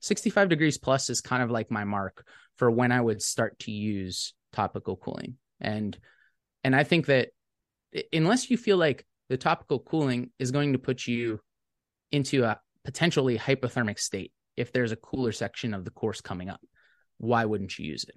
[0.00, 3.70] 65 degrees plus is kind of like my mark for when I would start to
[3.70, 5.36] use topical cooling.
[5.60, 5.96] And
[6.64, 7.30] and I think that
[8.12, 11.40] unless you feel like the topical cooling is going to put you
[12.12, 16.60] into a potentially hypothermic state if there's a cooler section of the course coming up,
[17.18, 18.14] why wouldn't you use it?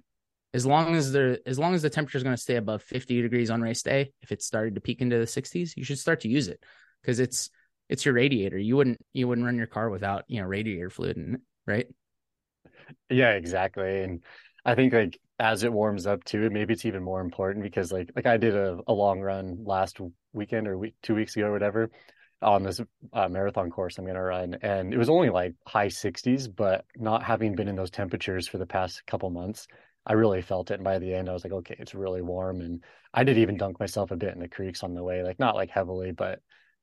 [0.52, 3.22] As long as there as long as the temperature is going to stay above 50
[3.22, 6.20] degrees on race day, if it started to peak into the 60s, you should start
[6.20, 6.60] to use it
[7.02, 7.50] because it's
[7.88, 8.58] it's your radiator.
[8.58, 11.86] You wouldn't you wouldn't run your car without, you know, radiator fluid in it, right?
[13.10, 14.02] Yeah, exactly.
[14.02, 14.22] And
[14.64, 18.10] I think like as it warms up too, maybe it's even more important because like
[18.14, 19.98] like I did a, a long run last
[20.32, 21.90] weekend or week two weeks ago or whatever
[22.44, 22.80] on this
[23.12, 26.84] uh, marathon course I'm going to run, and it was only like high 60s, but
[26.96, 29.66] not having been in those temperatures for the past couple months,
[30.06, 30.74] I really felt it.
[30.74, 33.56] And by the end, I was like, okay, it's really warm, and I did even
[33.56, 36.40] dunk myself a bit in the creeks on the way, like not like heavily, but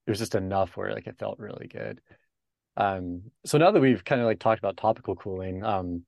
[0.08, 2.02] it was just enough where like it felt really good.
[2.78, 6.04] Um, so now that we've kind of like talked about topical cooling, um,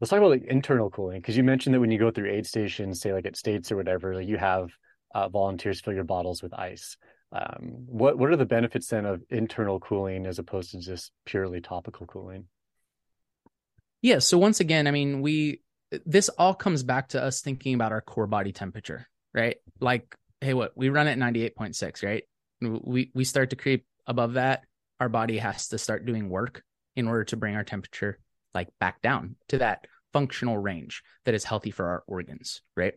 [0.00, 2.46] let's talk about like internal cooling because you mentioned that when you go through aid
[2.46, 4.70] stations, say like at states or whatever, like you have
[5.14, 6.96] uh, volunteers fill your bottles with ice.
[7.32, 11.60] Um, what what are the benefits then of internal cooling as opposed to just purely
[11.60, 12.46] topical cooling?
[14.02, 14.18] Yeah.
[14.18, 15.62] So once again, I mean, we
[16.04, 19.56] this all comes back to us thinking about our core body temperature, right?
[19.80, 22.24] Like, hey, what we run at ninety eight point six, right?
[22.60, 24.64] We we start to creep above that,
[25.00, 26.62] our body has to start doing work
[26.96, 28.18] in order to bring our temperature
[28.54, 32.94] like back down to that functional range that is healthy for our organs, right?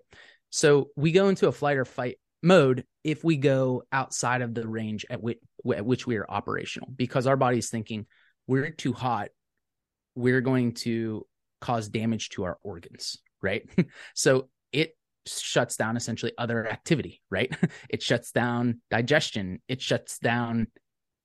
[0.49, 4.67] So we go into a flight or fight mode if we go outside of the
[4.67, 5.39] range at which,
[5.75, 8.05] at which we are operational because our body's thinking
[8.47, 9.29] we're too hot.
[10.15, 11.25] We're going to
[11.59, 13.67] cause damage to our organs right?
[14.13, 17.55] So it shuts down essentially other activity right?
[17.89, 19.61] It shuts down digestion.
[19.67, 20.67] It shuts down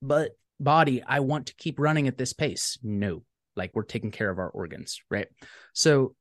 [0.02, 2.78] but body i want to keep running at this pace.
[2.83, 3.22] No
[3.56, 5.28] like we're taking care of our organs right?
[5.74, 6.14] So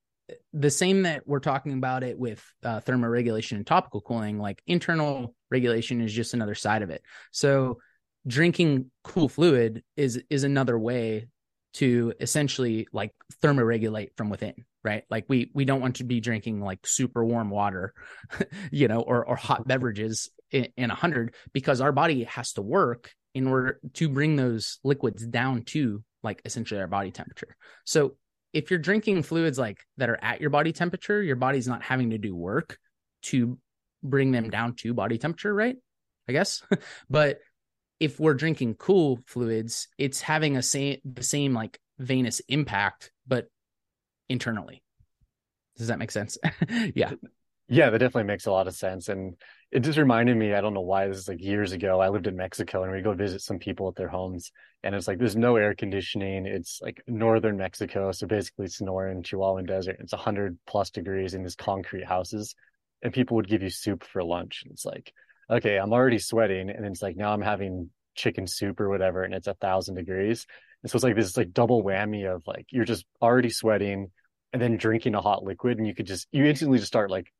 [0.53, 5.35] the same that we're talking about it with uh, thermoregulation and topical cooling, like internal
[5.51, 7.01] regulation is just another side of it.
[7.31, 7.79] So
[8.27, 11.27] drinking cool fluid is is another way
[11.73, 16.61] to essentially like thermoregulate from within right like we we don't want to be drinking
[16.61, 17.93] like super warm water
[18.71, 23.11] you know or or hot beverages in, in 100 because our body has to work
[23.33, 28.15] in order to bring those liquids down to like essentially our body temperature so
[28.53, 32.11] if you're drinking fluids like that are at your body temperature, your body's not having
[32.11, 32.77] to do work
[33.23, 33.57] to
[34.03, 35.75] bring them down to body temperature, right?
[36.27, 36.63] I guess.
[37.09, 37.39] but
[37.99, 43.47] if we're drinking cool fluids, it's having a same the same like venous impact, but
[44.29, 44.81] internally.
[45.77, 46.37] Does that make sense?
[46.95, 47.11] yeah.
[47.67, 49.09] Yeah, that definitely makes a lot of sense.
[49.09, 49.35] And
[49.71, 51.99] it just reminded me, I don't know why this is like years ago.
[51.99, 54.51] I lived in Mexico and we go visit some people at their homes
[54.83, 56.45] and it's like there's no air conditioning.
[56.45, 58.11] It's like northern Mexico.
[58.11, 59.97] So basically Sonoran, Chihuahuan desert.
[59.99, 62.55] It's hundred plus degrees in these concrete houses.
[63.01, 64.61] And people would give you soup for lunch.
[64.63, 65.13] And it's like,
[65.49, 66.69] okay, I'm already sweating.
[66.69, 70.45] And it's like now I'm having chicken soup or whatever, and it's a thousand degrees.
[70.83, 74.11] And so it's like this like double whammy of like you're just already sweating
[74.53, 77.31] and then drinking a hot liquid and you could just you instantly just start like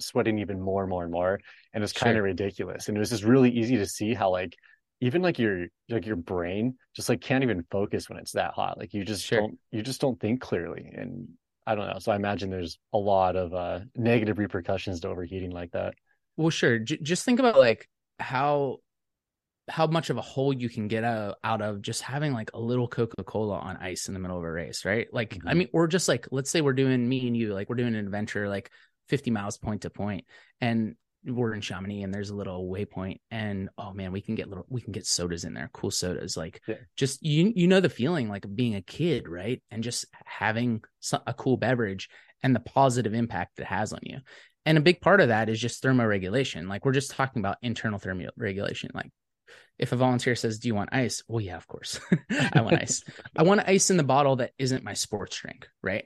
[0.00, 1.40] sweating even more and more and more
[1.72, 4.56] and it's kind of ridiculous and it was just really easy to see how like
[5.00, 8.78] even like your like your brain just like can't even focus when it's that hot
[8.78, 9.40] like you just sure.
[9.40, 11.28] don't you just don't think clearly and
[11.66, 15.50] i don't know so i imagine there's a lot of uh negative repercussions to overheating
[15.50, 15.94] like that
[16.36, 18.78] well sure J- just think about like how
[19.68, 22.58] how much of a hole you can get out, out of just having like a
[22.58, 25.48] little coca-cola on ice in the middle of a race right like mm-hmm.
[25.48, 27.94] i mean or just like let's say we're doing me and you like we're doing
[27.94, 28.70] an adventure like
[29.08, 30.24] 50 miles point to point
[30.60, 34.48] and we're in Chamonix and there's a little waypoint and oh man, we can get
[34.48, 36.36] little we can get sodas in there, cool sodas.
[36.36, 36.76] Like yeah.
[36.96, 39.62] just you you know the feeling like being a kid, right?
[39.70, 40.82] And just having
[41.26, 42.08] a cool beverage
[42.42, 44.18] and the positive impact it has on you.
[44.66, 46.68] And a big part of that is just thermoregulation.
[46.68, 48.94] Like we're just talking about internal thermoregulation.
[48.94, 49.10] Like
[49.78, 52.00] if a volunteer says, "Do you want ice?" Well, yeah, of course,
[52.52, 53.02] I want ice.
[53.36, 56.04] I want ice in the bottle that isn't my sports drink, right?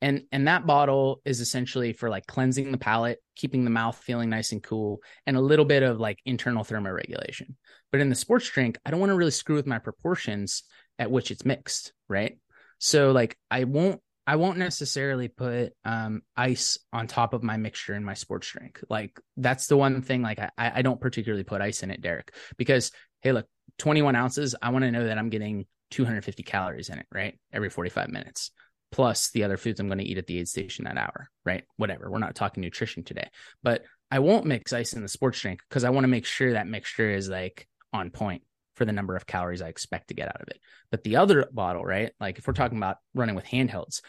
[0.00, 4.28] And and that bottle is essentially for like cleansing the palate keeping the mouth feeling
[4.28, 7.54] nice and cool and a little bit of like internal thermoregulation.
[7.90, 10.62] But in the sports drink i don't want to really screw with my proportions
[10.98, 12.38] at which it's mixed right?
[12.78, 17.94] So like i won't i won't necessarily put um ice on top of my mixture
[17.94, 18.80] in my sports drink.
[18.88, 22.34] Like that's the one thing like i i don't particularly put ice in it derek
[22.56, 22.92] because
[23.22, 23.46] hey look
[23.78, 27.38] 21 ounces i want to know that i'm getting 250 calories in it right?
[27.52, 28.50] Every 45 minutes
[28.90, 31.64] plus the other foods I'm going to eat at the aid station that hour, right?
[31.76, 32.10] Whatever.
[32.10, 33.28] We're not talking nutrition today,
[33.62, 36.52] but I won't mix ice in the sports drink because I want to make sure
[36.52, 38.42] that mixture is like on point
[38.76, 40.60] for the number of calories I expect to get out of it.
[40.90, 42.12] But the other bottle, right?
[42.20, 44.00] Like if we're talking about running with handhelds,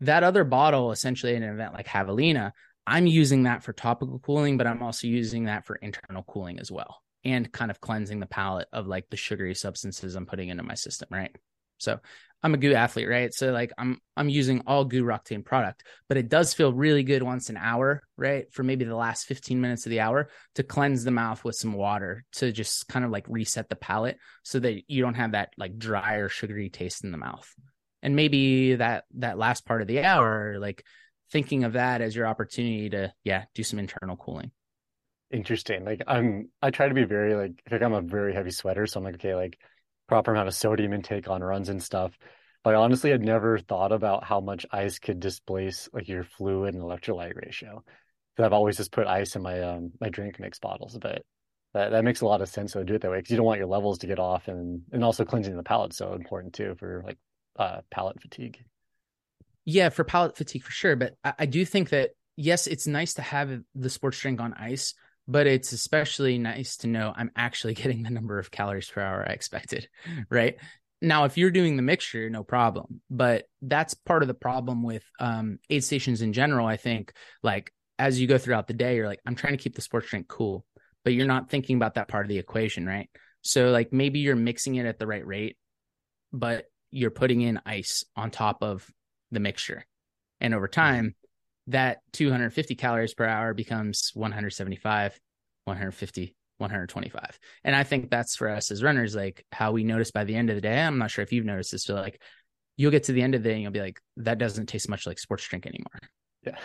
[0.00, 2.52] that other bottle, essentially in an event like Javelina,
[2.86, 6.70] I'm using that for topical cooling, but I'm also using that for internal cooling as
[6.70, 10.62] well and kind of cleansing the palate of like the sugary substances I'm putting into
[10.62, 11.34] my system, right?
[11.78, 11.98] So
[12.42, 13.32] I'm a GU athlete, right?
[13.32, 17.22] So like I'm I'm using all GU Roctane product, but it does feel really good
[17.22, 18.46] once an hour, right?
[18.52, 21.72] For maybe the last 15 minutes of the hour to cleanse the mouth with some
[21.72, 25.50] water to just kind of like reset the palate so that you don't have that
[25.56, 27.52] like dry or sugary taste in the mouth.
[28.02, 30.84] And maybe that that last part of the hour, like
[31.32, 34.52] thinking of that as your opportunity to yeah, do some internal cooling.
[35.32, 35.84] Interesting.
[35.84, 39.00] Like I'm I try to be very like think I'm a very heavy sweater, so
[39.00, 39.58] I'm like, okay, like
[40.08, 42.16] proper amount of sodium intake on runs and stuff.
[42.64, 46.24] But honestly, I honestly had never thought about how much ice could displace like your
[46.24, 47.84] fluid and electrolyte ratio.
[48.34, 51.22] Because I've always just put ice in my um my drink mix bottles, but
[51.74, 53.46] that, that makes a lot of sense to do it that way because you don't
[53.46, 56.74] want your levels to get off and and also cleansing the palate so important too
[56.78, 57.18] for like
[57.58, 58.58] uh palate fatigue.
[59.64, 60.96] Yeah, for palate fatigue for sure.
[60.96, 64.54] But I, I do think that yes, it's nice to have the sports drink on
[64.54, 64.94] ice,
[65.28, 69.24] but it's especially nice to know I'm actually getting the number of calories per hour
[69.28, 69.88] I expected,
[70.30, 70.56] right?
[71.02, 73.02] Now, if you're doing the mixture, no problem.
[73.10, 76.66] But that's part of the problem with um, aid stations in general.
[76.66, 77.12] I think,
[77.42, 80.08] like, as you go throughout the day, you're like, I'm trying to keep the sports
[80.08, 80.64] drink cool,
[81.04, 83.10] but you're not thinking about that part of the equation, right?
[83.42, 85.56] So, like, maybe you're mixing it at the right rate,
[86.32, 88.88] but you're putting in ice on top of
[89.30, 89.84] the mixture.
[90.40, 91.14] And over time,
[91.68, 95.18] that 250 calories per hour becomes 175,
[95.64, 97.38] 150, 125.
[97.64, 100.50] And I think that's for us as runners, like how we notice by the end
[100.50, 100.80] of the day.
[100.80, 102.20] I'm not sure if you've noticed this, but like
[102.76, 104.88] you'll get to the end of the day and you'll be like, that doesn't taste
[104.88, 106.00] much like sports drink anymore.
[106.44, 106.56] Yeah.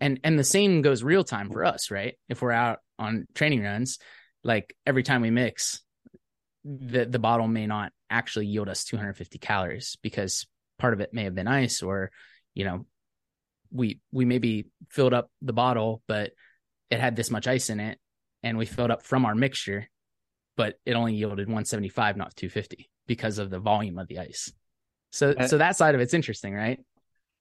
[0.00, 2.14] and and the same goes real time for us, right?
[2.28, 3.98] If we're out on training runs,
[4.42, 5.80] like every time we mix,
[6.64, 10.46] the the bottle may not actually yield us 250 calories because
[10.78, 12.10] part of it may have been ice or
[12.54, 12.86] you know
[13.72, 16.32] we we maybe filled up the bottle, but
[16.90, 17.98] it had this much ice in it,
[18.42, 19.88] and we filled up from our mixture,
[20.56, 24.52] but it only yielded 175, not 250, because of the volume of the ice.
[25.10, 26.80] So and, so that side of it's interesting, right?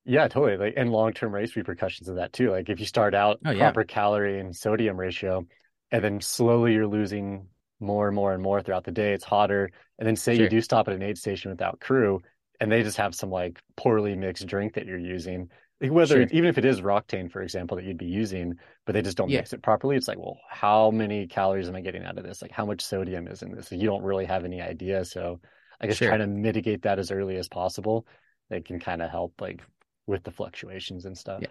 [0.05, 0.57] Yeah, totally.
[0.57, 2.51] Like and long term race repercussions of that too.
[2.51, 3.86] Like if you start out oh, proper yeah.
[3.88, 5.45] calorie and sodium ratio,
[5.91, 7.47] and then slowly you're losing
[7.79, 9.13] more and more and more throughout the day.
[9.13, 10.43] It's hotter, and then say sure.
[10.43, 12.21] you do stop at an aid station without crew,
[12.59, 15.49] and they just have some like poorly mixed drink that you're using
[15.89, 16.27] whether sure.
[16.32, 18.55] even if it is Roctane, for example, that you'd be using,
[18.86, 19.39] but they just don't yeah.
[19.39, 22.41] mix it properly, it's like, well, how many calories am I getting out of this?
[22.41, 23.71] Like, how much sodium is in this?
[23.71, 25.03] you don't really have any idea.
[25.05, 25.39] So,
[25.79, 26.09] I guess sure.
[26.09, 28.05] trying to mitigate that as early as possible,
[28.49, 29.61] they can kind of help like
[30.05, 31.39] with the fluctuations and stuff.
[31.41, 31.47] Yeah.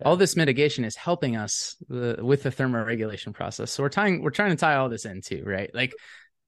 [0.00, 0.06] yeah.
[0.06, 3.72] All this mitigation is helping us the, with the thermoregulation process.
[3.72, 5.70] So we're tying, we're trying to tie all this in too, right?
[5.74, 5.92] Like,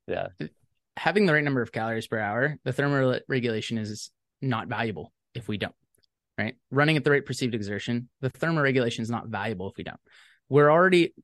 [0.07, 0.47] yeah, uh,
[0.97, 4.11] having the right number of calories per hour, the thermoregulation is
[4.41, 5.75] not valuable if we don't
[6.39, 6.55] right?
[6.71, 10.01] Running at the rate perceived exertion, the thermoregulation is not valuable if we don't.
[10.49, 11.15] We're already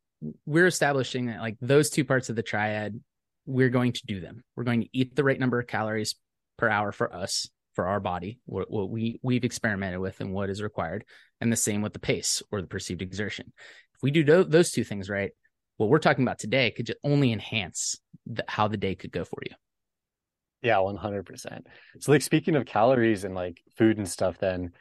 [0.44, 3.00] we're establishing that like those two parts of the triad,
[3.46, 4.42] we're going to do them.
[4.56, 6.16] We're going to eat the right number of calories
[6.56, 10.50] per hour for us, for our body, what, what we we've experimented with and what
[10.50, 11.04] is required,
[11.40, 13.52] and the same with the pace or the perceived exertion.
[13.94, 15.30] If we do those two things right,
[15.76, 19.24] what we're talking about today could just only enhance the, how the day could go
[19.24, 19.54] for you.
[20.62, 21.66] Yeah, one hundred percent.
[22.00, 24.72] So, like speaking of calories and like food and stuff, then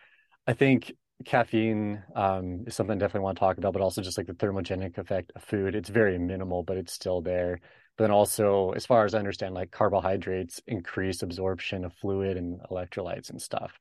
[0.48, 0.92] I think
[1.26, 4.34] caffeine um, is something I definitely want to talk about, but also just like the
[4.34, 5.76] thermogenic effect of food.
[5.76, 7.60] It's very minimal, but it's still there.
[7.98, 12.60] But then also, as far as I understand, like carbohydrates increase absorption of fluid and
[12.72, 13.78] electrolytes and stuff.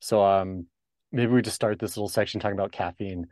[0.00, 0.66] So um,
[1.12, 3.26] maybe we just start this little section talking about caffeine.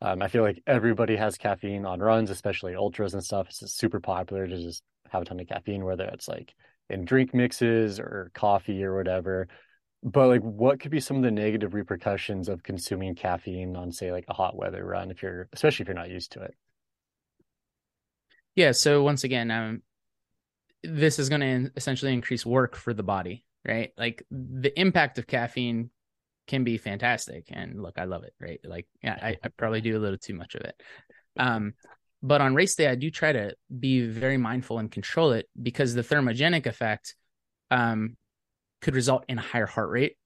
[0.00, 3.48] Um, I feel like everybody has caffeine on runs, especially ultras and stuff.
[3.48, 6.54] It's super popular to just have a ton of caffeine, whether it's like
[6.90, 9.48] in drink mixes or coffee or whatever.
[10.04, 14.12] But like, what could be some of the negative repercussions of consuming caffeine on, say,
[14.12, 16.54] like a hot weather run, if you're, especially if you're not used to it?
[18.54, 18.72] Yeah.
[18.72, 19.82] So once again, um,
[20.82, 23.92] this is going to essentially increase work for the body, right?
[23.96, 25.88] Like the impact of caffeine
[26.46, 28.60] can be fantastic, and look, I love it, right?
[28.62, 30.78] Like, yeah, I, I probably do a little too much of it.
[31.38, 31.72] Um,
[32.22, 35.94] but on race day, I do try to be very mindful and control it because
[35.94, 37.14] the thermogenic effect
[37.70, 38.18] um,
[38.84, 40.16] could result in a higher heart rate,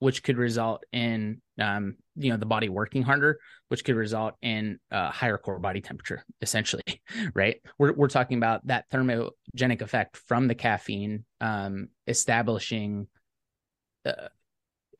[0.00, 3.38] which could result in um, you know the body working harder,
[3.68, 6.24] which could result in uh, higher core body temperature.
[6.42, 7.00] Essentially,
[7.34, 7.60] right?
[7.78, 13.06] We're we're talking about that thermogenic effect from the caffeine um, establishing.
[14.04, 14.28] Uh,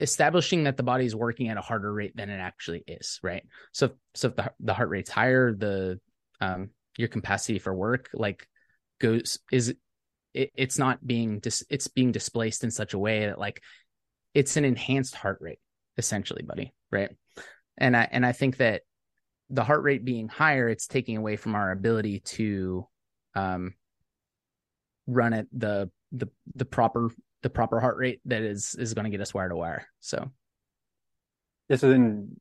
[0.00, 3.42] establishing that the body is working at a harder rate than it actually is right
[3.72, 5.98] so so if the, the heart rate's higher the
[6.40, 8.46] um your capacity for work like
[9.00, 9.74] goes is
[10.38, 13.60] it, it's not being dis, it's being displaced in such a way that like
[14.34, 15.58] it's an enhanced heart rate
[15.96, 17.10] essentially buddy right?
[17.76, 18.82] And i and i think that
[19.50, 22.86] the heart rate being higher it's taking away from our ability to
[23.34, 23.74] um
[25.06, 27.10] run at the the the proper
[27.42, 30.30] the proper heart rate that is is going to get us wire to wire so.
[31.68, 32.36] Yeah so then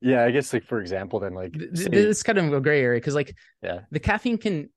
[0.00, 3.00] yeah i guess like for example then like say, it's kind of a gray area
[3.00, 3.80] because like yeah.
[3.90, 4.68] the caffeine can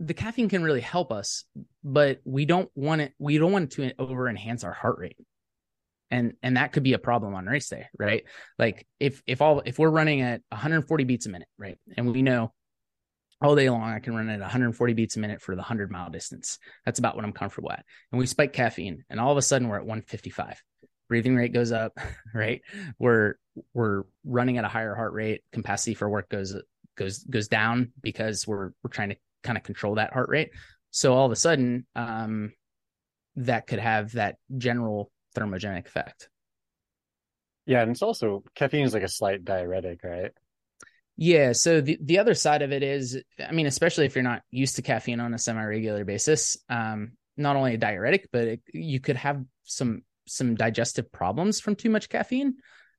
[0.00, 1.44] the caffeine can really help us
[1.84, 5.16] but we don't want it we don't want to over enhance our heart rate.
[6.10, 8.24] And and that could be a problem on race day right?
[8.58, 11.78] Like if if all if we're running at 140 beats a minute right?
[11.96, 12.52] And we know
[13.42, 16.10] all day long i can run at 140 beats a minute for the 100 mile
[16.10, 16.58] distance.
[16.84, 17.84] That's about what i'm comfortable at.
[18.10, 20.62] And we spike caffeine and all of a sudden we're at 155
[21.08, 21.92] breathing rate goes up
[22.34, 22.62] right?
[22.98, 23.34] We're
[23.74, 25.42] we're running at a higher heart rate.
[25.52, 26.56] Capacity for work goes
[26.96, 30.50] goes goes down because we're we're trying to kind of control that heart rate
[30.90, 32.52] so all of a sudden um
[33.36, 36.28] that could have that general thermogenic effect.
[37.66, 40.32] Yeah, and it's also caffeine is like a slight diuretic, right?
[41.16, 41.52] Yeah.
[41.52, 44.76] So the, the other side of it is, I mean, especially if you're not used
[44.76, 49.16] to caffeine on a semi-regular basis, um, not only a diuretic, but it, you could
[49.16, 52.54] have some some digestive problems from too much caffeine.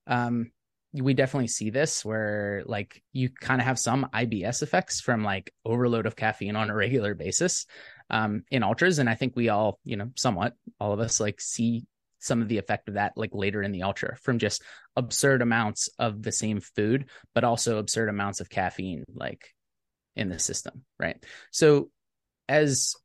[0.07, 0.51] Um,
[0.93, 5.53] we definitely see this where like you kind of have some IBS effects from like
[5.65, 7.65] overload of caffeine on a regular basis
[8.09, 11.39] um, in ultras, and I think we all, you know, somewhat all of us like
[11.39, 11.85] see
[12.19, 14.61] some of the effect of that like later in the ultra from just
[14.95, 19.55] absurd amounts of the same food but also absurd amounts of caffeine like
[20.15, 21.23] in the system right?
[21.49, 21.89] So
[22.47, 22.95] as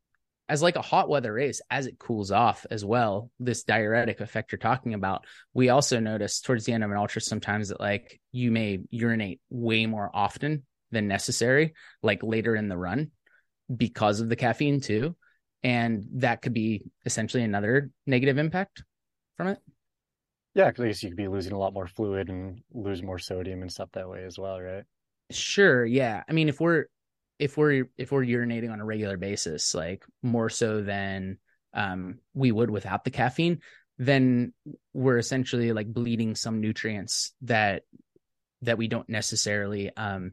[0.49, 4.53] as like a hot weather race as it cools off as well this diuretic effect
[4.53, 5.25] you're talking about
[5.55, 9.41] we also notice towards the end of an ultra sometimes that like you may urinate
[9.51, 13.11] way more often than necessary like later in the run
[13.75, 15.17] because of the caffeine too
[15.67, 18.85] and that could be essentially another negative impact
[19.37, 19.59] from it?
[20.55, 23.19] Yeah, because I guess you could be losing a lot more fluid and lose more
[23.19, 24.85] sodium and stuff that way as well, right?
[25.31, 25.85] Sure.
[25.85, 26.23] Yeah.
[26.29, 26.87] I mean, if we're
[27.39, 31.39] if we're if we're urinating on a regular basis, like more so than
[31.75, 33.61] um, we would without the caffeine,
[33.99, 34.53] then
[34.93, 37.83] we're essentially like bleeding some nutrients that
[38.63, 40.33] that we don't necessarily um,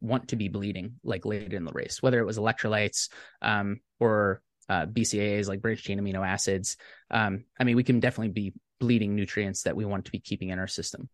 [0.00, 3.08] want to be bleeding like late in the race, whether it was electrolytes
[3.40, 6.76] um, or uh, BCAAs like branched chain amino acids.
[7.10, 10.50] Um, I mean, we can definitely be bleeding nutrients that we want to be keeping
[10.50, 11.08] in our system.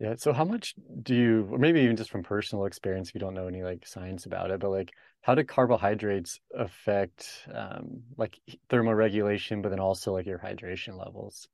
[0.00, 0.14] Yeah.
[0.16, 3.34] So how much do you, or maybe even just from personal experience, if you don't
[3.34, 4.92] know any like science about it, but like
[5.22, 8.38] how do carbohydrates affect um, like
[8.70, 11.48] thermoregulation, but then also like your hydration levels?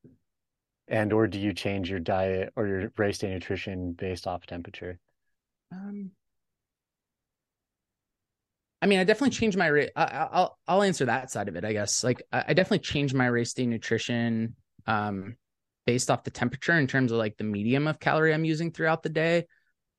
[0.88, 4.99] And or do you change your diet or your race day nutrition based off temperature?
[5.72, 6.11] Um,
[8.82, 9.90] I mean, I definitely changed my rate.
[9.97, 12.05] I'll I'll answer that side of it, I guess.
[12.05, 15.36] Like, I definitely changed my race day nutrition um,
[15.87, 19.03] based off the temperature in terms of like the medium of calorie I'm using throughout
[19.03, 19.47] the day.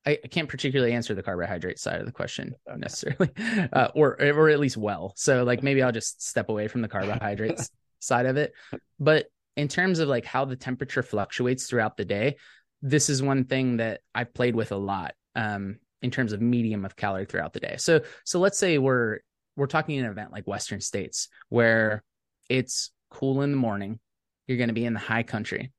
[0.05, 2.79] I, I can't particularly answer the carbohydrate side of the question okay.
[2.79, 3.31] necessarily,
[3.73, 5.13] uh, or or at least well.
[5.15, 7.69] So like maybe I'll just step away from the carbohydrates
[7.99, 8.53] side of it.
[8.99, 9.27] But
[9.57, 12.37] in terms of like how the temperature fluctuates throughout the day,
[12.81, 15.13] this is one thing that I've played with a lot.
[15.35, 17.75] Um, in terms of medium of calorie throughout the day.
[17.77, 19.19] So so let's say we're
[19.55, 22.03] we're talking an event like Western States where
[22.47, 23.99] it's cool in the morning,
[24.47, 25.71] you're going to be in the high country,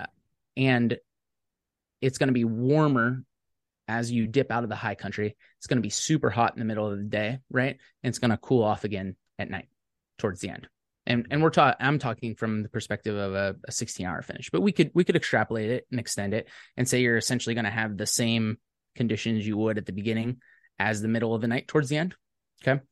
[0.00, 0.06] uh,
[0.56, 0.96] and
[2.00, 3.22] it's going to be warmer
[3.88, 5.36] as you dip out of the high country.
[5.58, 7.76] It's going to be super hot in the middle of the day, right?
[8.02, 9.68] And it's going to cool off again at night
[10.18, 10.68] towards the end.
[11.06, 14.50] And and we're talking I'm talking from the perspective of a, a 16 hour finish,
[14.50, 17.64] but we could we could extrapolate it and extend it and say you're essentially going
[17.64, 18.58] to have the same
[18.96, 20.38] conditions you would at the beginning
[20.78, 22.16] as the middle of the night towards the end.
[22.66, 22.82] Okay.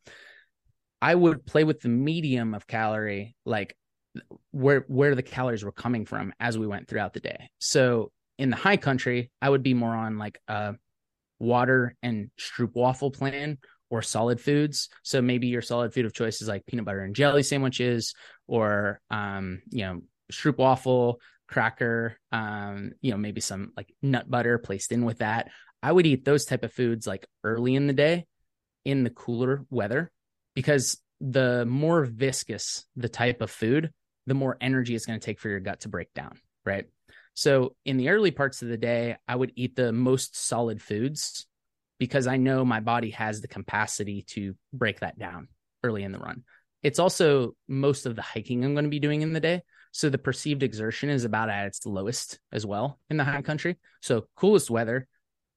[1.03, 3.77] I would play with the medium of calorie, like
[4.51, 7.51] where where the calories were coming from as we went throughout the day.
[7.59, 10.75] So in the high country, I would be more on like a
[11.39, 13.59] water and stroopwafel plan
[13.91, 14.89] or solid foods.
[15.03, 18.15] So maybe your solid food of choice is like peanut butter and jelly sandwiches
[18.47, 20.01] or um, you know,
[20.33, 21.17] stroopwafel,
[21.49, 25.49] cracker, um, you know, maybe some like nut butter placed in with that.
[25.83, 28.27] I would eat those type of foods like early in the day
[28.85, 30.11] in the cooler weather
[30.55, 33.93] because the more viscous the type of food,
[34.27, 36.87] the more energy it's going to take for your gut to break down, right?
[37.35, 41.47] So in the early parts of the day, I would eat the most solid foods
[41.99, 45.49] because I know my body has the capacity to break that down
[45.83, 46.45] early in the run.
[46.83, 49.63] It's also most of the hiking I'm going to be doing in the day.
[49.93, 53.79] So the perceived exertion is about at its lowest as well in the high country.
[54.03, 55.07] So coolest weather,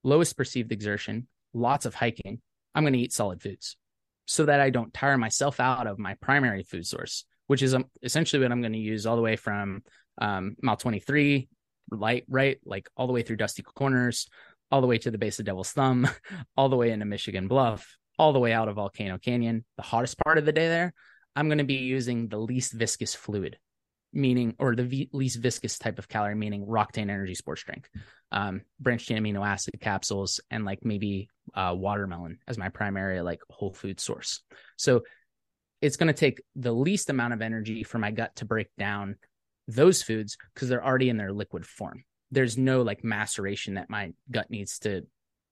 [0.04, 2.42] lowest perceived exertion, lots of hiking,
[2.76, 3.78] I'm going to eat solid foods.
[4.28, 7.86] so that I don't tire myself out of my primary food source, which is um,
[8.04, 9.84] essentially what I'm going to use all the way from
[10.20, 11.50] um, mile 23
[11.92, 12.60] light, right?
[12.66, 14.28] Like all the way through Dusty Corners,
[14.72, 16.08] all the way to the base of Devil's Thumb,
[16.58, 20.18] all the way into Michigan Bluff, all the way out of Volcano Canyon, the hottest
[20.20, 20.94] part of the day there.
[21.36, 23.60] I'm going to be using the least viscous fluid,
[24.12, 27.88] meaning, or the v- least viscous type of calorie, meaning Roctane Energy Sports Drink,
[28.32, 33.40] um, branched chain amino acid capsules, and like maybe uh, watermelon as my primary like
[33.50, 34.42] whole food source.
[34.78, 35.04] So
[35.82, 39.16] it's going to take the least amount of energy for my gut to break down
[39.68, 42.04] those foods because they're already in their liquid form.
[42.32, 45.04] There's no like maceration that my gut needs to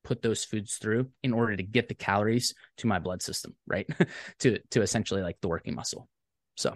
[0.04, 3.88] put those foods through in order to get the calories to my blood system, right?
[4.40, 6.08] to to essentially like the working muscle.
[6.56, 6.76] So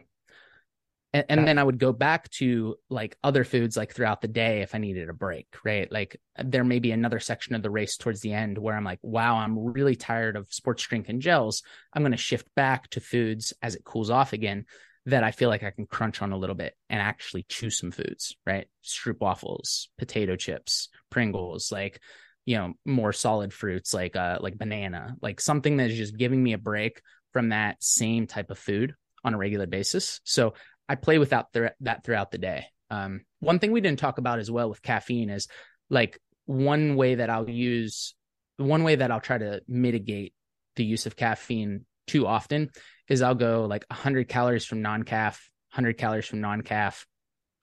[1.12, 4.62] and, and then I would go back to like other foods like throughout the day
[4.62, 5.92] if I needed a break, right?
[5.92, 9.00] Like there may be another section of the race towards the end where I'm like,
[9.02, 11.64] wow, I'm really tired of sports drink and gels.
[11.94, 14.66] I'm going to shift back to foods as it cools off again
[15.08, 17.90] that I feel like I can crunch on a little bit and actually chew some
[17.90, 18.68] foods, right?
[18.84, 22.00] Stroop waffles, potato chips, Pringles, like
[22.46, 26.42] you know, more solid fruits like uh like banana, like something that is just giving
[26.42, 27.02] me a break
[27.34, 28.94] from that same type of food
[29.24, 30.22] on a regular basis.
[30.24, 30.54] So
[30.90, 32.66] I play without th- that throughout the day.
[32.90, 35.48] Um, one thing we didn't talk about as well with caffeine is
[35.90, 38.16] like one way that I'll use,
[38.58, 40.34] one way that I'll try to mitigate
[40.76, 42.72] the use of caffeine too often
[43.08, 47.06] is I'll go like 100 calories from non caf, 100 calories from non caf,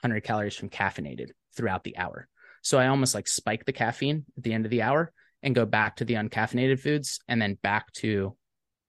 [0.02, 2.28] 100 calories from caffeinated throughout the hour.
[2.62, 5.12] So I almost like spike the caffeine at the end of the hour
[5.42, 8.36] and go back to the uncaffeinated foods and then back to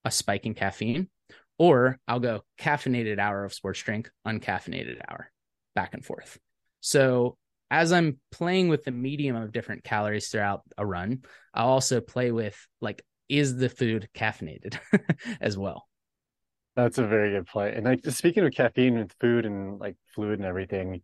[0.06, 1.10] a spike in caffeine
[1.58, 5.32] or I'll go caffeinated hour of sports drink, uncaffeinated hour,
[5.76, 6.38] back and forth.
[6.82, 7.38] So
[7.70, 12.32] as I'm playing with the medium of different calories throughout a run, I'll also play
[12.32, 14.80] with like, is the food caffeinated
[15.42, 15.88] as well?
[16.76, 17.76] That's a very good point.
[17.76, 21.02] And like speaking of caffeine with food and like fluid and everything,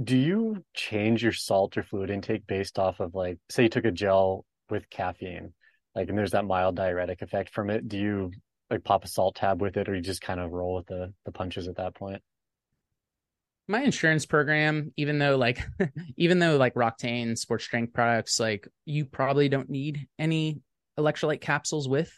[0.00, 3.86] do you change your salt or fluid intake based off of like, say you took
[3.86, 5.54] a gel with caffeine,
[5.94, 7.88] like, and there's that mild diuretic effect from it?
[7.88, 8.30] Do you
[8.70, 11.12] like pop a salt tab with it, or you just kind of roll with the
[11.24, 12.22] the punches at that point?
[13.66, 15.60] My insurance program, even though like
[16.16, 20.60] even though like Roctane sports strength products, like you probably don't need any
[20.98, 22.12] electrolyte capsules with,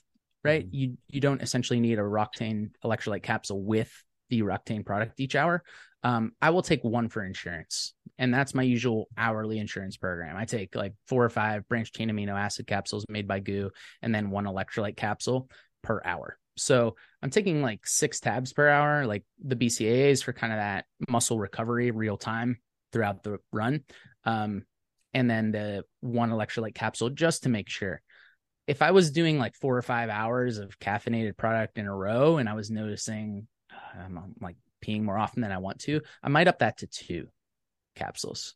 [0.45, 0.65] right?
[0.65, 0.75] Mm-hmm.
[0.77, 3.93] You you don't essentially need a Roctane electrolyte capsule with
[4.31, 5.63] the Roctane product each hour.
[6.03, 10.37] Um, I will take one for insurance, and that's my usual hourly insurance program.
[10.37, 13.71] I take like four or five branched chain amino acid capsules made by GU,
[14.01, 15.51] and then one electrolyte capsule
[15.83, 16.39] per hour.
[16.61, 20.85] So I'm taking like six tabs per hour, like the BCAAs for kind of that
[21.09, 22.59] muscle recovery real time
[22.93, 23.85] throughout the run.
[24.25, 24.65] Um,
[25.15, 28.03] and then the one electrolyte capsule just to make sure.
[28.67, 32.37] If I was doing like four or five hours of caffeinated product in a row
[32.37, 36.29] and I was noticing uh, I'm like peeing more often than I want to, I
[36.29, 37.29] might up that to two
[37.97, 38.55] capsules.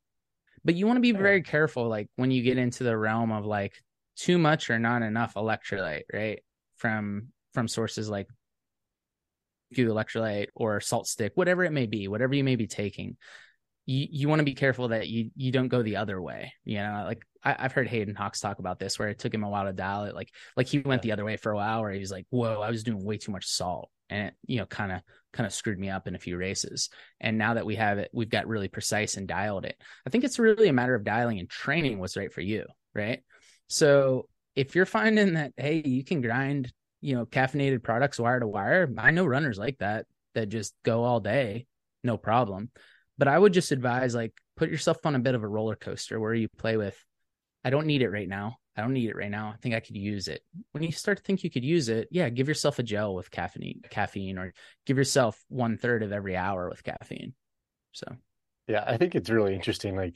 [0.64, 3.44] But you want to be very careful, like when you get into the realm of
[3.44, 3.74] like
[4.16, 6.42] too much or not enough electrolyte, right?
[6.76, 8.28] From from sources like
[9.74, 13.16] GU electrolyte or SaltStick, whatever it may be, whatever you may be taking,
[13.86, 16.52] you, you want to be careful that you you don't go the other way.
[16.64, 19.44] You know, like I, have heard Hayden Hawks talk about this, where it took him
[19.44, 20.14] a while to dial it.
[20.14, 22.60] Like like he went the other way for a while, where he was like, "Whoa,
[22.60, 25.00] I was doing way too much salt," and it you know kind of
[25.32, 26.88] kind of screwed me up in a few races.
[27.20, 29.76] And now that we have it, we've got really precise and dialed it.
[30.06, 33.22] I think it's really a matter of dialing and training what's right for you, right?
[33.66, 36.72] So if you're finding that hey, you can grind
[37.04, 38.90] you know, caffeinated products wire to wire.
[38.96, 41.66] I know runners like that that just go all day,
[42.02, 42.70] no problem.
[43.18, 46.18] But I would just advise like put yourself on a bit of a roller coaster
[46.18, 46.96] where you play with
[47.62, 48.56] I don't need it right now.
[48.76, 49.52] I don't need it right now.
[49.54, 50.42] I think I could use it.
[50.72, 53.30] When you start to think you could use it, yeah, give yourself a gel with
[53.30, 54.52] caffeine, caffeine, or
[54.86, 57.34] give yourself one third of every hour with caffeine.
[57.92, 58.06] So,
[58.66, 60.14] yeah, I think it's really interesting, like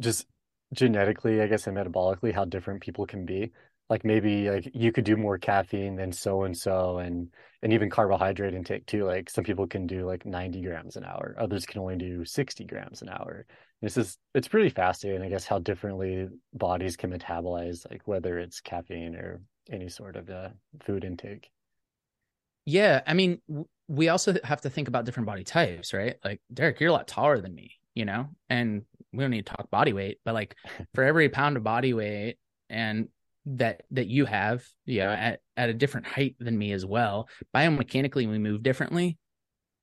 [0.00, 0.26] just
[0.72, 3.52] genetically, I guess, and metabolically, how different people can be
[3.90, 7.28] like maybe like you could do more caffeine than so and so and
[7.62, 11.34] and even carbohydrate intake too like some people can do like 90 grams an hour
[11.38, 13.46] others can only do 60 grams an hour.
[13.80, 18.60] This is it's pretty fascinating i guess how differently bodies can metabolize like whether it's
[18.60, 20.48] caffeine or any sort of uh,
[20.84, 21.50] food intake.
[22.64, 23.40] Yeah i mean
[23.86, 26.16] we also have to think about different body types right?
[26.24, 28.28] Like derek you're a lot taller than me you know?
[28.48, 28.82] And
[29.12, 30.54] we don't need to talk body weight but like
[30.94, 32.36] for every pound of body weight
[32.68, 33.08] and
[33.56, 37.28] that that you have, you know, at, at a different height than me as well.
[37.54, 39.18] Biomechanically, we move differently,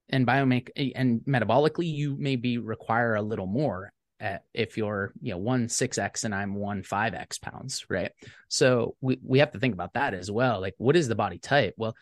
[0.09, 5.37] and biomech and metabolically, you maybe require a little more at, if you're you know
[5.37, 8.11] one six x and I'm one five x pounds, right?
[8.47, 10.61] So we we have to think about that as well.
[10.61, 11.73] Like, what is the body type?
[11.77, 11.95] Well,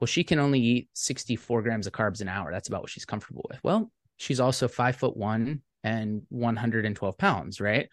[0.00, 2.52] well, she can only eat 64 grams of carbs an hour.
[2.52, 3.58] That's about what she's comfortable with.
[3.62, 7.88] Well, she's also five foot one and 112 pounds, right?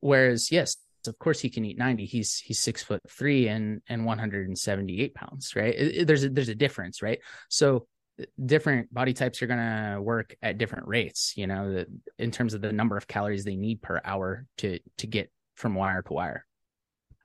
[0.00, 0.76] Whereas, yes,
[1.08, 2.04] of course he can eat 90.
[2.04, 5.74] He's he's six foot three and and 178 pounds, right?
[5.74, 7.18] It, it, there's a there's a difference, right?
[7.48, 7.86] So
[8.20, 11.86] uh, different body types are going to work at different rates you know the,
[12.18, 15.74] in terms of the number of calories they need per hour to to get from
[15.74, 16.44] wire to wire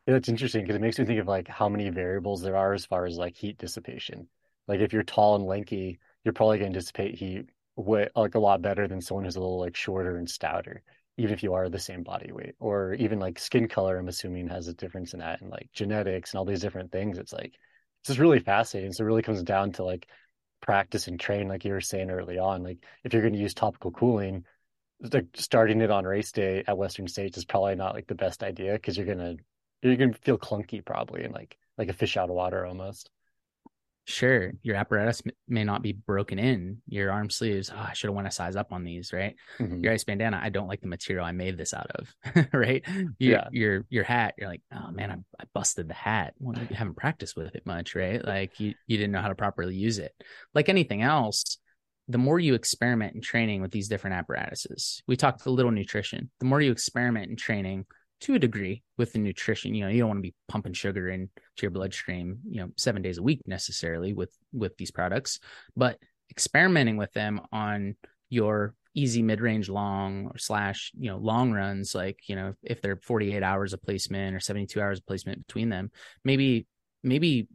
[0.08, 2.74] yeah, it's interesting because it makes me think of like how many variables there are
[2.74, 4.30] as far as like heat dissipation
[4.70, 8.40] like if you're tall and lanky you're probably going to dissipate heat way, like a
[8.40, 10.84] lot better than someone who's a little like shorter and stouter
[11.18, 14.48] even if you are the same body weight or even like skin color i'm assuming
[14.48, 17.18] has a difference in that and like genetics and all these different things.
[17.18, 17.54] It's like
[18.02, 18.94] it's just really fascinating.
[18.94, 20.08] So it really comes down to like
[20.62, 22.64] practice and train, like you were saying early on.
[22.64, 24.46] Like if you're going to use topical cooling,
[25.12, 28.44] like starting it on race day at Western States is probably not like the best
[28.44, 29.36] idea because you're gonna
[29.82, 33.12] you're gonna feel clunky probably and like like a fish out of water almost
[34.08, 38.16] sure your apparatus may not be broken in your arm sleeves oh, i should have
[38.16, 39.36] went a size up on these right?
[39.60, 39.84] Mm-hmm.
[39.84, 42.84] your ice bandana i don't like the material i made this out of right?
[42.88, 43.48] Your, yeah.
[43.52, 46.34] your your hat you're like oh man i, I busted the hat.
[46.40, 48.24] Well you haven't practiced with it much right?
[48.24, 50.14] Like you, you didn't know how to properly use it.
[50.54, 51.58] Like anything else
[52.08, 56.30] the more you experiment in training with these different apparatuses we talked a little nutrition
[56.40, 57.86] the more you experiment in training
[58.22, 59.76] to a degree with the nutrition.
[59.76, 61.30] You know, you don't want to be pumping sugar into
[61.62, 65.40] your bloodstream, you know, seven days a week necessarily with with these products,
[65.76, 65.98] but
[66.30, 67.96] experimenting with them on
[68.30, 72.98] your easy mid-range long or slash you know long runs like you know if they're
[72.98, 75.92] 48 hours of placement or 72 hours of placement between them
[76.24, 76.66] maybe
[77.04, 77.48] maybe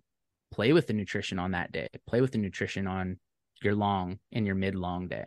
[0.52, 3.18] play with the nutrition on that day play with the nutrition on
[3.60, 5.24] your long and your mid long day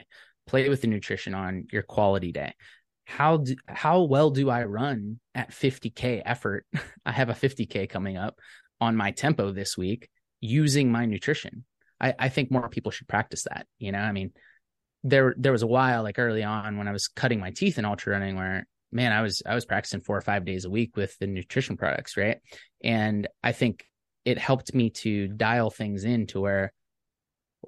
[0.47, 2.53] play with the nutrition on your quality day
[3.05, 6.65] how do, how well do I run at 50k effort?
[7.05, 8.39] I have a 50k coming up
[8.81, 10.09] on my tempo this week
[10.41, 11.65] using my nutrition.
[12.01, 13.67] I, I think more people should practice that.
[13.77, 14.31] You know, I mean,
[15.03, 17.85] there there was a while like early on when I was cutting my teeth in
[17.85, 20.97] ultra running where man, I was I was practicing four or five days a week
[20.97, 22.37] with the nutrition products, right?
[22.83, 23.85] And I think
[24.25, 26.73] it helped me to dial things in to where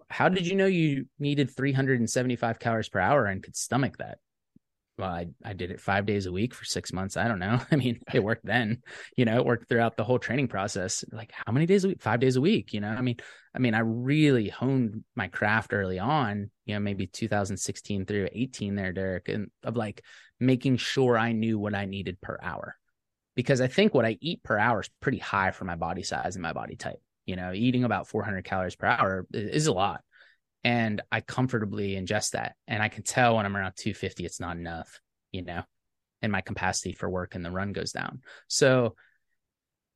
[0.09, 4.17] how did you know you needed 375 calories per hour and could stomach that?
[4.97, 7.17] Well, I, I did it five days a week for six months.
[7.17, 7.59] I don't know.
[7.71, 8.81] I mean, it worked then,
[9.15, 11.03] you know, it worked throughout the whole training process.
[11.11, 12.01] Like how many days a week?
[12.01, 13.17] Five days a week, you know, I mean,
[13.53, 18.75] I mean, I really honed my craft early on, you know, maybe 2016 through 18
[18.75, 20.03] there, Derek, and of like
[20.39, 22.75] making sure I knew what I needed per hour.
[23.35, 26.35] Because I think what I eat per hour is pretty high for my body size
[26.35, 26.99] and my body type.
[27.27, 30.01] You know, eating about 400 calories per hour is a lot
[30.63, 32.55] and I comfortably ingest that.
[32.67, 34.99] And I can tell when I'm around 250, it's not enough,
[35.31, 35.63] you know,
[36.21, 38.21] and my capacity for work and the run goes down.
[38.47, 38.95] So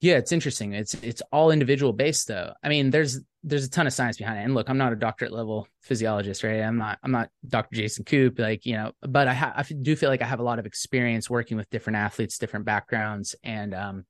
[0.01, 0.73] yeah, it's interesting.
[0.73, 2.53] It's it's all individual based though.
[2.63, 4.43] I mean, there's there's a ton of science behind it.
[4.43, 6.61] And look, I'm not a doctorate level physiologist, right?
[6.61, 7.75] I'm not I'm not Dr.
[7.75, 10.43] Jason Koop, like you know, but I ha- I do feel like I have a
[10.43, 14.05] lot of experience working with different athletes, different backgrounds, and um,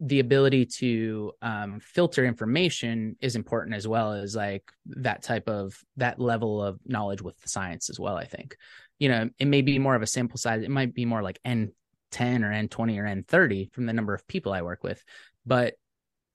[0.00, 5.76] the ability to um, filter information is important as well as like that type of
[5.96, 8.56] that level of knowledge with the science as well i think.
[8.98, 11.40] You know it may be more of a sample size it might be more like
[11.44, 11.72] n10
[12.12, 15.02] or n20 or n30 from the number of people i work with
[15.44, 15.74] but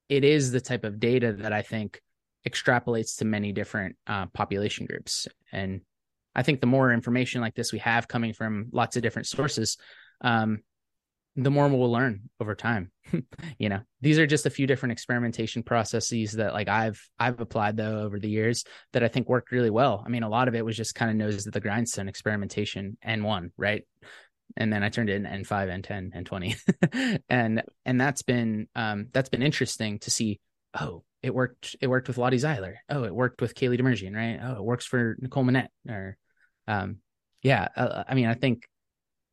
[0.09, 2.01] it is the type of data that i think
[2.47, 5.27] extrapolates to many different uh, population groups.
[5.51, 5.81] And
[6.35, 9.77] i think the more information like this we have coming from lots of different sources
[10.21, 10.59] um,
[11.43, 12.91] the more we'll learn over time
[13.57, 13.79] you know?
[14.01, 18.19] These are just a few different experimentation processes that like i've i've applied though over
[18.19, 18.63] the years
[18.93, 20.03] that i think worked really well.
[20.05, 22.97] I mean a lot of it was just kind of nose to the grindstone experimentation
[23.05, 23.83] n1 right?
[24.57, 29.29] And then i turned it in n5 n10 n20 and and that's been um that's
[29.29, 30.39] been interesting to see
[30.79, 34.39] oh it worked it worked with lottie zeiler oh it worked with kaylee demerjian right?
[34.41, 36.17] Oh it works for nicole manette or
[36.67, 36.97] um
[37.43, 38.67] yeah uh, i mean i think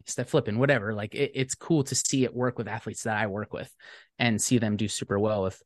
[0.06, 0.94] step flipping, whatever.
[0.94, 3.72] Like it, it's cool to see it work with athletes that I work with
[4.18, 5.62] and see them do super well with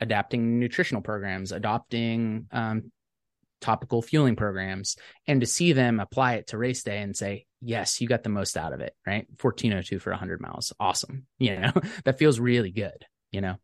[0.00, 2.92] adapting nutritional programs, adopting um,
[3.60, 4.96] topical fueling programs,
[5.26, 8.28] and to see them apply it to race day and say, yes, you got the
[8.28, 9.26] most out of it, right?
[9.40, 10.72] 1402 for 100 miles.
[10.78, 11.26] Awesome.
[11.38, 11.72] You know,
[12.04, 13.56] that feels really good, you know?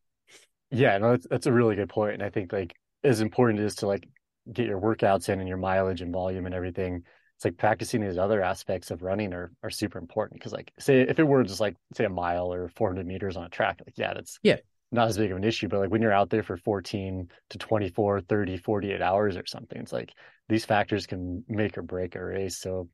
[0.70, 2.14] Yeah, no, that's, that's a really good point.
[2.14, 2.74] And I think like
[3.04, 4.08] as important is to like
[4.50, 7.04] get your workouts in and your mileage and volume and everything
[7.42, 10.38] it's like practicing these other aspects of running are are super important.
[10.38, 13.44] Because like say if it were just like say a mile or 400 meters on
[13.44, 14.58] a track like yeah that's yeah.
[14.92, 15.66] not as big of an issue.
[15.66, 19.80] But like when you're out there for 14 to 24 30 48 hours or something
[19.80, 20.12] it's like
[20.48, 22.58] these factors can make or break a race.
[22.58, 22.88] So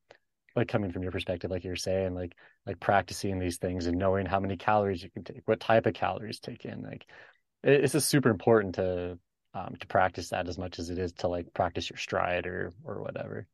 [0.57, 2.35] like coming from your perspective like you're saying like
[2.67, 5.93] like practicing these things and knowing how many calories you can take what type of
[5.93, 7.07] calories take in like
[7.63, 9.19] it's just super important to
[9.55, 12.73] um, to practice that as much as it is to like practice your stride or
[12.85, 13.47] or whatever.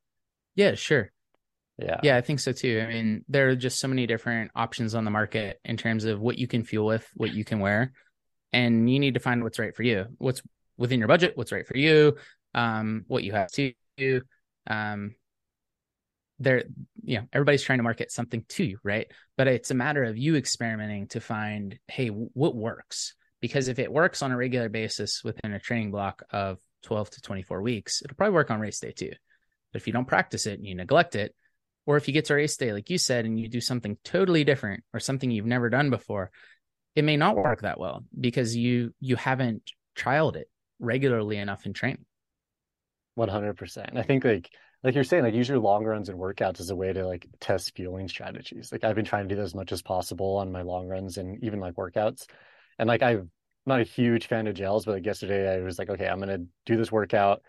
[0.55, 1.11] Yeah, sure.
[1.79, 2.01] Yeah.
[2.03, 2.85] Yeah, I think so too.
[2.85, 6.21] I mean, there are just so many different options on the market in terms of
[6.21, 7.93] what you can fuel with, what you can wear,
[8.53, 10.07] and you need to find what's right for you.
[10.19, 10.43] What's
[10.77, 12.17] within your budget, what's right for you,
[12.55, 14.21] um, what you have to do.
[14.69, 15.15] Um,
[16.39, 16.65] there,
[17.03, 19.07] you know, everybody's trying to market something to you, right?
[19.37, 23.15] But it's a matter of you experimenting to find, hey, what works?
[23.41, 27.21] Because if it works on a regular basis within a training block of 12 to
[27.21, 29.13] 24 weeks, it'll probably work on race day too.
[29.75, 31.35] But if you don't practice it and you neglect it,
[31.85, 34.45] or if you get to race day, like you said, and you do something totally
[34.45, 36.31] different or something you've never done before,
[36.95, 40.49] it may not work that well because you you haven't trialed it
[40.79, 42.05] regularly enough in training.
[43.16, 43.91] One hundred percent.
[43.97, 44.49] I think like
[44.85, 47.27] like you're saying, like use your long runs and workouts as a way to like
[47.41, 48.70] test fueling strategies.
[48.70, 51.18] Like I've been trying to do that as much as possible on my long runs
[51.18, 52.27] and even like workouts.
[52.79, 53.29] And like I'm
[53.66, 56.45] not a huge fan of gels, but like yesterday I was like, okay, I'm gonna
[56.64, 57.43] do this workout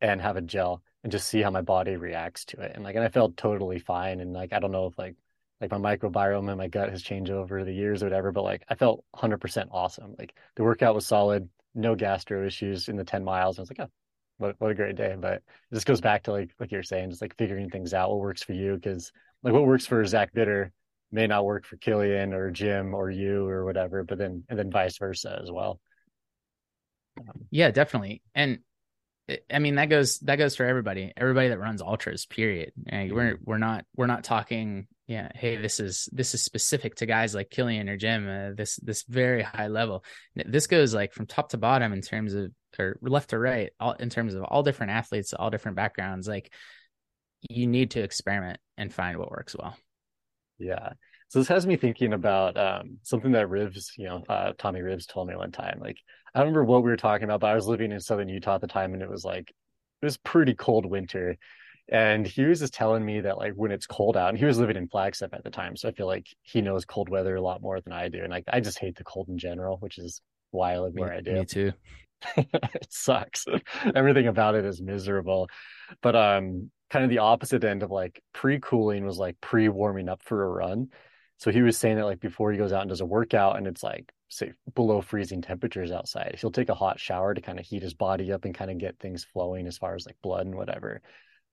[0.00, 2.72] and have a gel and just see how my body reacts to it.
[2.74, 4.20] And like and I felt totally fine.
[4.20, 5.16] And like I don't know if like
[5.60, 8.64] like my microbiome and my gut has changed over the years or whatever, but like
[8.68, 10.16] I felt 100% awesome.
[10.18, 13.58] Like the workout was solid, no gastro issues in the 10 miles.
[13.58, 13.90] I was like, oh,
[14.38, 15.14] what, what a great day.
[15.18, 18.18] But this goes back to like, like you're saying, just like figuring things out, what
[18.18, 18.78] works for you.
[18.82, 19.12] Cause
[19.44, 20.72] like what works for Zach Bitter
[21.12, 24.70] may not work for Kilian or Jim or you or whatever, but then, and then
[24.70, 25.78] vice versa as well.
[27.20, 28.20] Um, yeah, definitely.
[28.34, 28.58] And
[29.50, 31.12] I mean that goes that goes for everybody.
[31.16, 32.72] Everybody that runs ultras, period.
[32.90, 34.88] Like, we're we're not we're not talking.
[35.06, 38.28] Yeah, hey, this is this is specific to guys like Kilian or Jim.
[38.28, 40.04] Uh, this this very high level.
[40.34, 43.92] This goes like from top to bottom in terms of or left to right, all
[43.92, 46.26] in terms of all different athletes, all different backgrounds.
[46.26, 46.52] Like
[47.48, 49.76] you need to experiment and find what works well.
[50.58, 50.90] Yeah.
[51.28, 55.06] So this has me thinking about um, something that Rivs, you know, uh, Tommy Rivs
[55.06, 55.78] told me one time.
[55.80, 55.96] Like
[56.34, 58.56] I don't remember what we were talking about, but I was living in southern Utah
[58.56, 59.50] at the time, and it was like
[60.00, 61.36] it was pretty cold winter.
[61.88, 64.58] And he was just telling me that like when it's cold out, and he was
[64.58, 67.42] living in Flagstaff at the time, so I feel like he knows cold weather a
[67.42, 68.20] lot more than I do.
[68.20, 71.02] And like I just hate the cold in general, which is why I live me,
[71.02, 71.32] where I do.
[71.32, 71.72] Me too.
[72.36, 73.44] it sucks.
[73.94, 75.48] Everything about it is miserable.
[76.00, 80.44] But um kind of the opposite end of like pre-cooling was like pre-warming up for
[80.44, 80.88] a run.
[81.38, 83.66] So he was saying that like before he goes out and does a workout and
[83.66, 87.66] it's like say below freezing temperatures outside, he'll take a hot shower to kind of
[87.66, 90.46] heat his body up and kind of get things flowing as far as like blood
[90.46, 91.02] and whatever.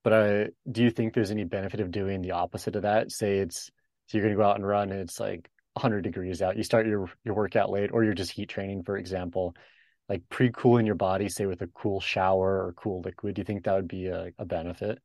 [0.04, 3.12] But uh, do you think there's any benefit of doing the opposite of that?
[3.12, 3.70] Say it's
[4.08, 6.58] so you're going to go out and run and it's like 100 degrees out.
[6.58, 9.56] You start your your workout late, or you're just heat training, for example.
[10.08, 13.36] Like pre-cooling your body, say with a cool shower or cool liquid.
[13.36, 15.00] Do you think that would be a, a benefit?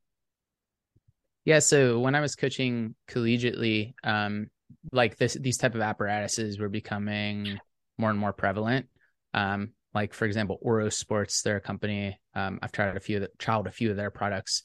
[1.45, 1.59] Yeah.
[1.59, 4.47] So when I was coaching collegiately, um,
[4.93, 7.59] like this these type of apparatuses were becoming
[7.99, 8.87] more and more prevalent.
[9.33, 12.19] Um, like for example, Oro Sports, they're a company.
[12.35, 14.63] Um, I've tried a few of the, tried a few of their products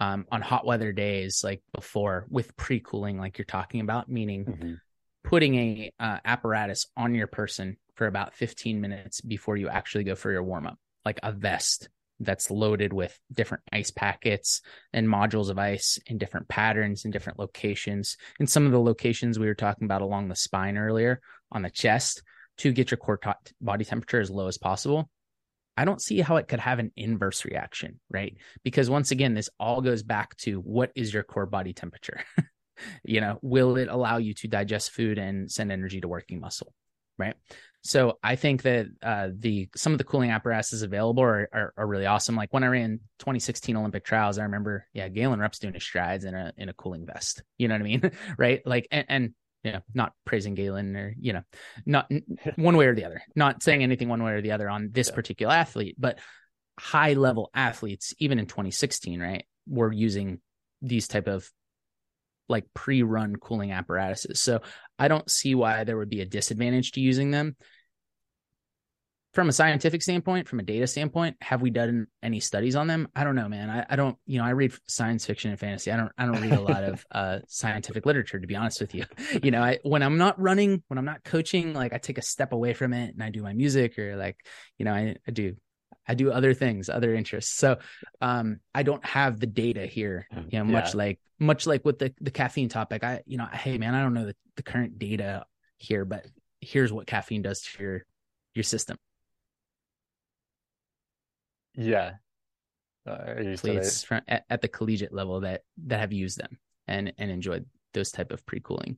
[0.00, 4.44] um, on hot weather days, like before with pre cooling, like you're talking about, meaning
[4.44, 4.74] mm-hmm.
[5.22, 10.16] putting a uh, apparatus on your person for about 15 minutes before you actually go
[10.16, 11.88] for your warm up, like a vest
[12.20, 14.62] that's loaded with different ice packets
[14.92, 18.16] and modules of ice in different patterns in different locations.
[18.38, 21.20] In some of the locations we were talking about along the spine earlier
[21.52, 22.22] on the chest
[22.58, 25.10] to get your core t- body temperature as low as possible.
[25.76, 28.36] I don't see how it could have an inverse reaction, right?
[28.62, 32.20] Because once again, this all goes back to what is your core body temperature?
[33.04, 36.72] you know, will it allow you to digest food and send energy to working muscle,
[37.18, 37.34] right?
[37.84, 41.86] So I think that uh, the some of the cooling apparatuses available are, are, are
[41.86, 42.34] really awesome.
[42.34, 46.24] Like when I ran 2016 Olympic trials, I remember, yeah, Galen Rupp's doing his strides
[46.24, 47.42] in a in a cooling vest.
[47.58, 48.62] You know what I mean, right?
[48.64, 51.42] Like and, and you know, not praising Galen or you know,
[51.84, 52.10] not
[52.56, 53.22] one way or the other.
[53.36, 55.14] Not saying anything one way or the other on this yeah.
[55.14, 56.18] particular athlete, but
[56.80, 60.40] high level athletes, even in 2016, right, were using
[60.80, 61.50] these type of
[62.48, 64.40] like pre-run cooling apparatuses.
[64.40, 64.60] So
[64.98, 67.56] I don't see why there would be a disadvantage to using them.
[69.34, 73.08] From a scientific standpoint, from a data standpoint, have we done any studies on them?
[73.16, 73.68] I don't know, man.
[73.68, 75.90] I, I don't, you know, I read science fiction and fantasy.
[75.90, 78.94] I don't, I don't read a lot of uh, scientific literature, to be honest with
[78.94, 79.04] you.
[79.42, 82.22] You know, I when I'm not running, when I'm not coaching, like I take a
[82.22, 84.36] step away from it and I do my music or like,
[84.78, 85.56] you know, I, I do
[86.06, 87.56] I do other things, other interests.
[87.56, 87.78] So
[88.20, 90.98] um, I don't have the data here, you know, much yeah.
[90.98, 93.02] like much like with the the caffeine topic.
[93.02, 95.44] I, you know, hey man, I don't know the, the current data
[95.78, 96.26] here, but
[96.60, 98.04] here's what caffeine does to your
[98.54, 98.96] your system.
[101.76, 102.12] Yeah.
[103.06, 106.58] Uh, Please from, at, at the collegiate level that that have used them
[106.88, 108.96] and and enjoyed those type of pre-cooling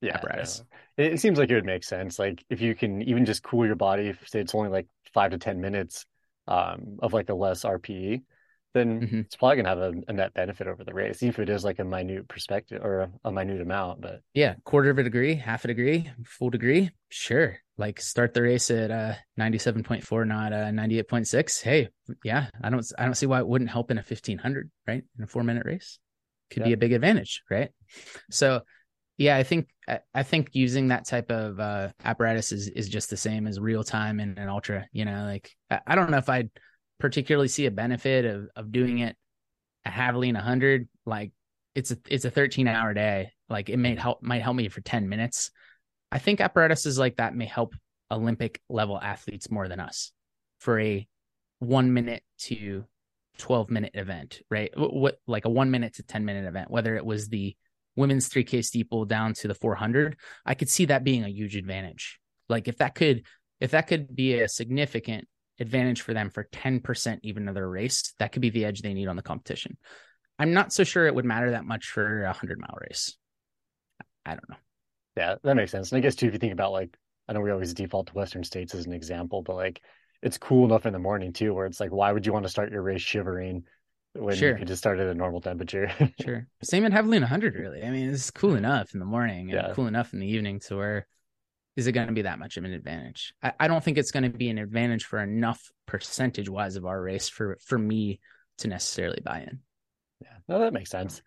[0.00, 0.62] yeah, apparatus.
[0.96, 1.04] Yeah.
[1.04, 2.18] It, it seems like it would make sense.
[2.18, 5.38] Like if you can even just cool your body, say it's only like five to
[5.38, 6.06] ten minutes,
[6.48, 8.22] um, of like a less RPE,
[8.74, 9.20] then mm-hmm.
[9.20, 11.64] it's probably gonna have a, a, net benefit over the race, even if it is
[11.64, 14.00] like a minute perspective or a, a, minute amount.
[14.00, 17.58] But yeah, quarter of a degree, half a degree, full degree, sure.
[17.78, 21.28] Like start the race at uh ninety seven point four, not uh ninety eight point
[21.28, 21.60] six.
[21.60, 21.88] Hey,
[22.24, 25.04] yeah, I don't I don't see why it wouldn't help in a fifteen hundred, right?
[25.18, 25.98] In a four minute race,
[26.50, 26.68] could yeah.
[26.68, 27.70] be a big advantage, right?
[28.30, 28.62] So
[29.18, 29.68] yeah, I think
[30.14, 33.84] I think using that type of uh, apparatus is is just the same as real
[33.84, 34.86] time and an ultra.
[34.92, 35.50] You know, like
[35.86, 36.50] I don't know if I'd
[36.98, 39.16] particularly see a benefit of of doing it
[39.84, 40.88] at Javelina 100.
[41.06, 41.32] Like
[41.74, 43.30] it's a it's a 13 hour day.
[43.48, 45.50] Like it may help might help me for 10 minutes.
[46.16, 47.74] I think apparatuses like that may help
[48.10, 50.12] Olympic level athletes more than us
[50.60, 51.06] for a
[51.58, 52.86] one minute to
[53.36, 54.70] 12 minute event, right?
[54.74, 57.54] What like a one minute to 10 minute event, whether it was the
[57.96, 62.18] women's 3K steeple down to the 400, I could see that being a huge advantage.
[62.48, 63.26] Like if that could
[63.60, 65.28] if that could be a significant
[65.60, 68.94] advantage for them for 10% even of their race, that could be the edge they
[68.94, 69.76] need on the competition.
[70.38, 73.18] I'm not so sure it would matter that much for a 100 mile race.
[74.24, 74.56] I don't know.
[75.16, 75.90] Yeah, that makes sense.
[75.90, 76.96] And I guess too, if you think about like,
[77.28, 79.80] I know we always default to Western states as an example, but like
[80.22, 82.50] it's cool enough in the morning too, where it's like, why would you want to
[82.50, 83.64] start your race shivering
[84.14, 84.50] when sure.
[84.50, 85.90] you could just start at a normal temperature?
[86.20, 86.46] sure.
[86.62, 87.82] Same in Javelina 100, really.
[87.82, 89.72] I mean, it's cool enough in the morning and yeah.
[89.74, 91.06] cool enough in the evening to where
[91.76, 93.34] is it going to be that much of an advantage?
[93.42, 96.86] I, I don't think it's going to be an advantage for enough percentage wise of
[96.86, 98.20] our race for for me
[98.58, 99.60] to necessarily buy in.
[100.20, 101.22] Yeah, no, that makes sense.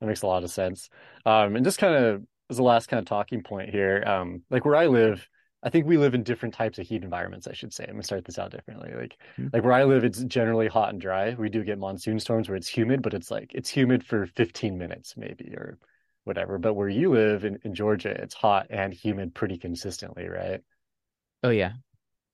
[0.00, 0.88] That makes a lot of sense.
[1.24, 2.22] Um, and just kind of
[2.52, 5.28] as the last kind of talking point here, um, like where I live,
[5.62, 7.46] I think we live in different types of heat environments.
[7.46, 7.84] I should say.
[7.84, 8.92] I'm gonna start this out differently.
[8.94, 9.48] Like, mm-hmm.
[9.52, 11.34] like where I live, it's generally hot and dry.
[11.34, 14.78] We do get monsoon storms where it's humid, but it's like it's humid for 15
[14.78, 15.78] minutes maybe, or
[16.24, 16.58] whatever.
[16.58, 20.60] But where you live in, in Georgia, it's hot and humid pretty consistently, right?
[21.42, 21.72] Oh yeah.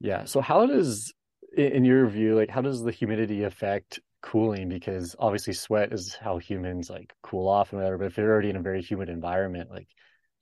[0.00, 0.24] Yeah.
[0.24, 1.12] So how does
[1.56, 4.68] in your view, like how does the humidity affect cooling?
[4.68, 7.98] Because obviously sweat is how humans like cool off and whatever.
[7.98, 9.88] But if they're already in a very humid environment, like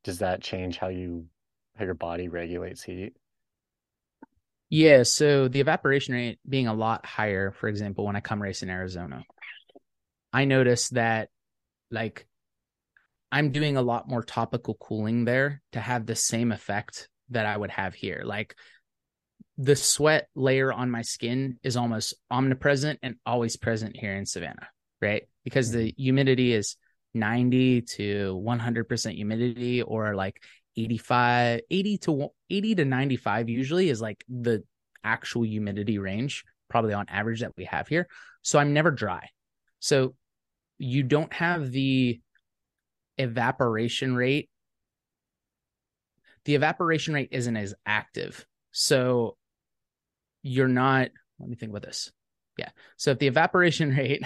[0.07, 1.26] does that change how you
[1.74, 3.14] how your body regulates heat?
[4.70, 8.62] Yeah, so the evaporation rate being a lot higher, for example, when I come race
[8.62, 9.24] in Arizona,
[10.32, 11.28] I notice that
[11.90, 12.26] like
[13.32, 17.57] I'm doing a lot more topical cooling there to have the same effect that I
[17.57, 18.22] would have here.
[18.24, 18.54] Like
[19.59, 24.68] the sweat layer on my skin is almost omnipresent and always present here in Savannah,
[25.02, 25.24] right?
[25.42, 26.02] Because the mm-hmm.
[26.02, 26.76] humidity is
[27.17, 30.43] 90 to 100% humidity or like
[30.77, 34.62] 85 80 to 80 to 95 usually is like the
[35.03, 38.09] actual humidity range probably on average that we have here.
[38.43, 39.29] So i'm never dry.
[39.81, 40.14] So
[40.79, 42.21] you don't have the
[43.19, 44.51] evaporation rate.
[46.45, 48.47] The evaporation rate isn't as active.
[48.73, 49.37] So
[50.43, 51.09] you're not
[51.39, 52.12] let me think about this
[52.57, 54.22] yeah so if the evaporation rate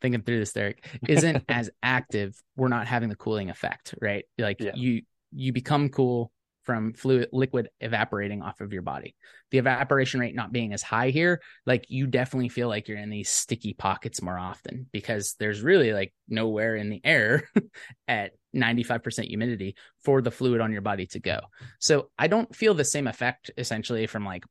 [0.00, 4.60] thinking through this derek isn't as active we're not having the cooling effect right like
[4.60, 4.72] yeah.
[4.74, 6.32] you you become cool
[6.70, 9.16] from fluid liquid evaporating off of your body.
[9.50, 13.10] The evaporation rate not being as high here, like you definitely feel like you're in
[13.10, 17.48] these sticky pockets more often because there's really like nowhere in the air
[18.08, 19.74] at 95% humidity
[20.04, 21.40] for the fluid on your body to go.
[21.78, 24.44] So I don't feel the same effect essentially from like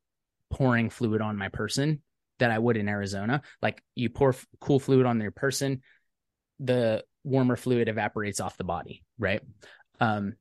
[0.49, 2.01] pouring fluid on my person
[2.39, 3.41] that I would in Arizona.
[3.61, 5.81] Like you pour f- cool fluid on your person,
[6.59, 9.41] the warmer fluid evaporates off the body, right?
[9.99, 10.33] Um,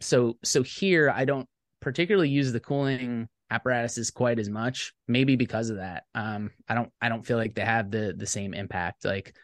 [0.00, 1.48] so so here I don't
[1.80, 6.92] particularly use the cooling apparatuses quite as much maybe because of that um i don't
[7.00, 9.34] i don't feel like they have the the same impact like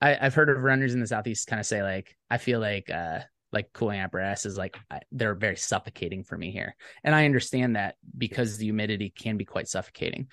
[0.00, 2.90] i i've heard of runners in the southeast kind of say like i feel like
[2.90, 3.20] uh
[3.52, 4.76] like cooling apparatuses like
[5.12, 6.74] they're very suffocating for me here
[7.04, 10.26] and i understand that because the humidity can be quite suffocating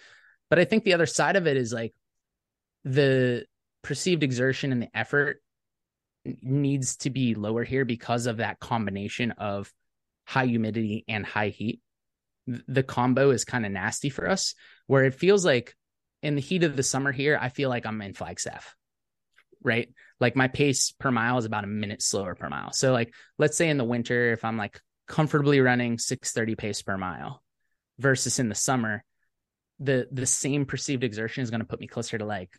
[0.50, 1.94] but i think the other side of it is like
[2.86, 3.46] the
[3.82, 5.42] perceived exertion and the effort
[6.42, 9.72] needs to be lower here because of that combination of
[10.26, 11.82] high humidity and high heat.
[12.48, 14.56] The combo is kind of nasty for us,
[14.88, 15.76] where it feels like
[16.22, 18.76] in the heat of the summer here, I feel like I'm in Flagstaff,
[19.62, 19.94] right?
[20.20, 22.72] Like my pace per mile is about a minute slower per mile.
[22.74, 26.98] So, like, let's say in the winter, if I'm like comfortably running 630 pace per
[26.98, 27.44] mile
[28.00, 29.04] versus in the summer,
[29.84, 32.50] the the same perceived exertion is going to put me closer to like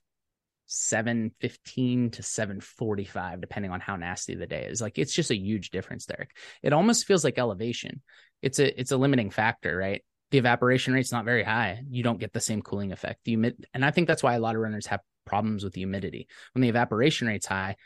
[0.66, 4.80] 715 to 745 depending on how nasty the day is.
[4.80, 6.30] Like it's just a huge difference derek.
[6.62, 8.02] It almost feels like elevation.
[8.42, 10.02] It's a it's a limiting factor right?
[10.30, 11.82] The evaporation rate's not very high.
[11.88, 13.20] You don't get the same cooling effect.
[13.24, 15.80] The humid and i think that's why a lot of runners have problems with the
[15.80, 16.28] humidity.
[16.52, 17.76] When the evaporation rate's high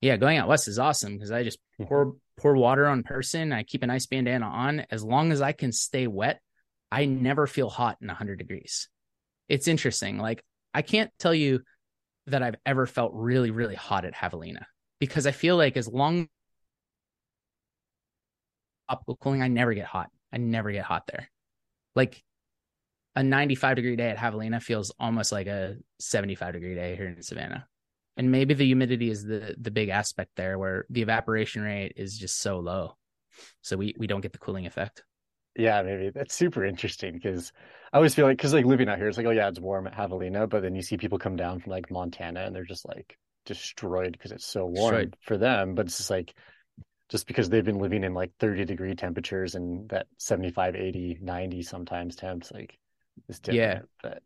[0.00, 1.84] yeah going out west is awesome because i just mm-hmm.
[1.84, 3.52] pour pour water on person.
[3.52, 4.86] I keep an ice bandana on.
[4.90, 6.40] As long as i can stay wet
[6.96, 8.88] i never feel hot in 100 degrees
[9.48, 10.18] it's interesting.
[10.18, 10.44] Like
[10.74, 11.62] I can't tell you
[12.26, 14.64] that I've ever felt really, really hot at Javelina
[14.98, 16.28] because I feel like as long
[18.88, 20.10] optical cooling, I never get hot.
[20.32, 21.30] I never get hot there.
[21.94, 22.22] Like
[23.14, 27.22] a 95 degree day at Javelina feels almost like a 75 degree day here in
[27.22, 27.66] Savannah.
[28.18, 32.18] And maybe the humidity is the the big aspect there where the evaporation rate is
[32.18, 32.96] just so low.
[33.62, 35.04] So we we don't get the cooling effect.
[35.56, 37.52] Yeah, maybe that's super interesting because
[37.92, 39.86] I always feel like because like living out here, it's like oh yeah, it's warm
[39.86, 42.86] at Javelina, but then you see people come down from like Montana and they're just
[42.86, 45.16] like destroyed because it's so warm destroyed.
[45.22, 45.74] for them.
[45.74, 46.34] But it's just like
[47.08, 51.62] just because they've been living in like 30 degree temperatures and that 75, 80, 90
[51.62, 52.76] sometimes temps, like
[53.28, 53.58] it's different.
[53.58, 53.80] Yeah.
[54.02, 54.22] But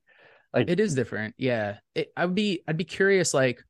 [0.53, 1.35] like it is different.
[1.39, 1.77] Yeah.
[1.95, 3.63] It, I'd be I'd be curious like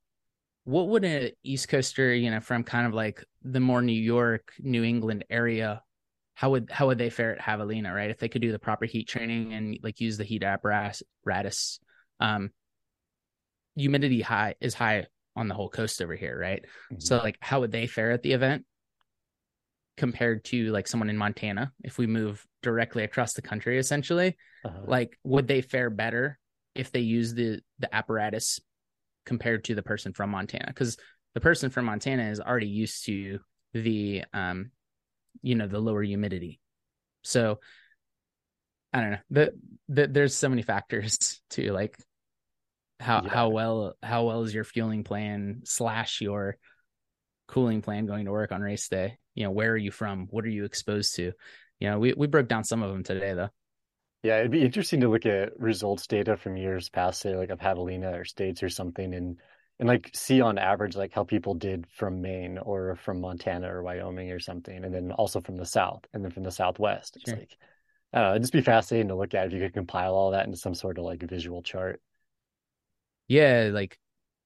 [0.64, 4.52] what would an East Coaster, you know, from kind of like the more New York,
[4.60, 5.82] New England area
[6.40, 8.08] how would how would they fare at Javelina, right?
[8.08, 11.78] If they could do the proper heat training and like use the heat apparatus,
[12.18, 12.50] um,
[13.76, 15.04] humidity high is high
[15.36, 16.64] on the whole coast over here, right?
[16.90, 17.00] Mm-hmm.
[17.00, 18.64] So like, how would they fare at the event
[19.98, 21.72] compared to like someone in Montana?
[21.84, 24.84] If we move directly across the country, essentially, uh-huh.
[24.86, 26.38] like would they fare better
[26.74, 28.60] if they use the the apparatus
[29.26, 30.68] compared to the person from Montana?
[30.68, 30.96] Because
[31.34, 33.40] the person from Montana is already used to
[33.74, 34.70] the um
[35.42, 36.60] you know the lower humidity.
[37.22, 37.60] So
[38.92, 39.18] i don't know.
[39.30, 39.52] The,
[39.88, 41.96] the there's so many factors to like
[42.98, 43.30] how yeah.
[43.30, 46.56] how well how well is your fueling plan slash your
[47.48, 49.18] cooling plan going to work on race day?
[49.34, 50.26] You know where are you from?
[50.30, 51.32] What are you exposed to?
[51.78, 53.50] You know we, we broke down some of them today though.
[54.22, 57.56] Yeah it'd be interesting to look at results data from years past say like a
[57.56, 59.38] javelina or states or something and
[59.80, 63.82] and like see on average like how people did from Maine or from Montana or
[63.82, 67.16] Wyoming or something, and then also from the South and then from the Southwest.
[67.16, 67.38] It's sure.
[67.38, 67.56] like
[68.12, 70.32] I don't know, it'd just be fascinating to look at if you could compile all
[70.32, 72.02] that into some sort of like visual chart.
[73.26, 73.98] Yeah, like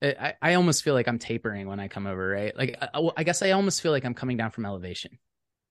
[0.03, 2.57] eh, I, I almost feel like I'm tapering when I come over, right?
[2.57, 5.18] Like I, I guess I almost feel like I'm coming down from elevation.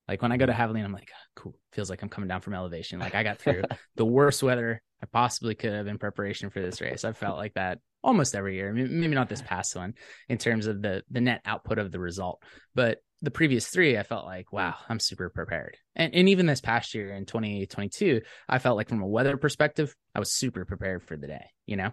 [0.06, 0.60] Like when I go to mm-hmm.
[0.60, 1.58] Javelina, I'm like, oh, cool.
[1.72, 2.98] Feels like I'm coming down from elevation.
[2.98, 3.62] Like I got through
[3.96, 7.02] the worst weather I possibly could have in preparation for this race.
[7.04, 8.72] I felt like that almost every year.
[8.72, 9.94] Maybe not this past one
[10.28, 12.42] in terms of the the net output of the result,
[12.74, 15.78] but the previous three, I felt like, wow, I'm super prepared.
[15.96, 19.96] And and even this past year in 2022, I felt like from a weather perspective,
[20.14, 21.92] I was super prepared for the day, you know,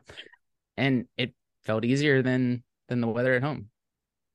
[0.78, 1.34] and it
[1.64, 3.70] felt easier than than the weather at home.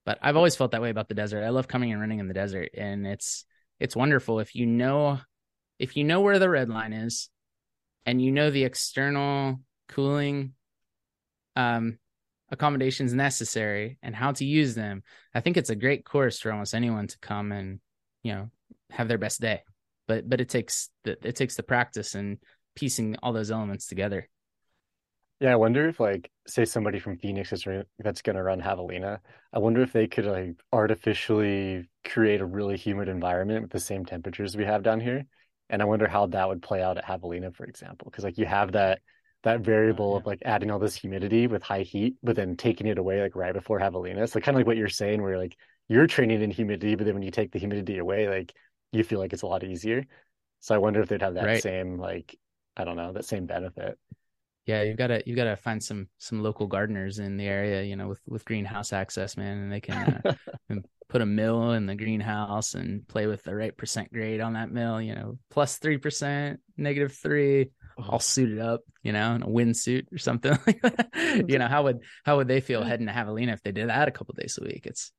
[0.07, 1.45] But I've always felt that way about the desert.
[1.45, 3.45] I love coming and running in the desert, and it's
[3.79, 5.21] it's wonderful if you know
[5.79, 7.29] if you know where the red line is,
[8.07, 10.55] and you know the external cooling
[11.57, 11.99] um,
[12.51, 15.03] accommodations necessary and how to use them,
[15.35, 17.81] I think it's a great course for almost anyone to come and
[18.23, 18.51] you know
[18.91, 19.63] have their best day.
[20.07, 22.39] But but it takes the it takes the practice and
[22.77, 24.29] piecing all those elements together.
[25.41, 27.67] Yeah, I wonder if like say somebody from Phoenix is
[27.99, 29.19] that's going to run Javelina.
[29.53, 34.07] I wonder if they could like artificially create a really humid environment with the same
[34.07, 35.27] temperatures we have down here.
[35.69, 38.47] And I wonder how that would play out at Javelina, for example, because like you
[38.47, 39.01] have that
[39.43, 40.19] that variable oh, yeah.
[40.19, 43.37] of like adding all this humidity with high heat, but then taking it away like
[43.37, 44.29] right before Javelina.
[44.29, 45.57] So kind of like what you're saying, where like
[45.89, 48.53] you're training in humidity, but then when you take the humidity away, like
[48.93, 50.05] you feel like it's a lot easier.
[50.61, 51.63] So I wonder if they'd have that right.
[51.63, 52.37] same like
[52.77, 53.99] I don't know that same benefit.
[54.67, 57.83] Yeah, you've got to you've got to find some some local gardeners in the area,
[57.83, 60.75] you know, with with greenhouse access, man, and they can uh,
[61.09, 64.73] put a mill in the greenhouse and play with the right percent grade on that
[64.73, 68.13] mill, you know, plus three percent, negative three, Uh-huh.
[68.13, 70.59] all suited up, you know, in a windsuit or something
[71.49, 74.09] you know, how would how would they feel heading to Javelina if they did that
[74.09, 74.83] a couple days a week?
[74.85, 75.13] It's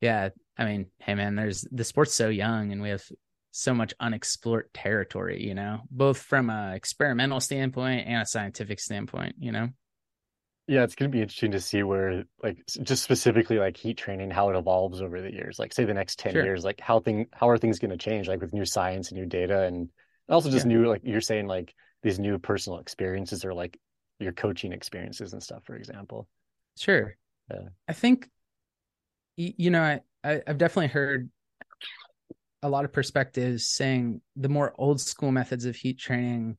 [0.00, 3.02] yeah, I mean, hey man, there's the sport's so young and we have
[3.50, 9.36] so much unexplored territory, you know, both from a experimental standpoint and a scientific standpoint,
[9.38, 9.68] you know.
[10.66, 14.30] Yeah, it's going to be interesting to see where, like, just specifically like heat training,
[14.30, 15.58] how it evolves over the years.
[15.58, 16.44] Like, say the next ten sure.
[16.44, 18.28] years, like how thing, how are things going to change?
[18.28, 19.88] Like with new science and new data, and
[20.28, 20.72] also just yeah.
[20.74, 23.78] new, like you're saying, like these new personal experiences or like
[24.18, 26.28] your coaching experiences and stuff, for example.
[26.76, 27.16] Sure.
[27.50, 27.68] Yeah.
[27.88, 28.28] I think,
[29.36, 31.30] you know, I, I I've definitely heard
[32.62, 36.56] a lot of perspectives saying the more old school methods of heat training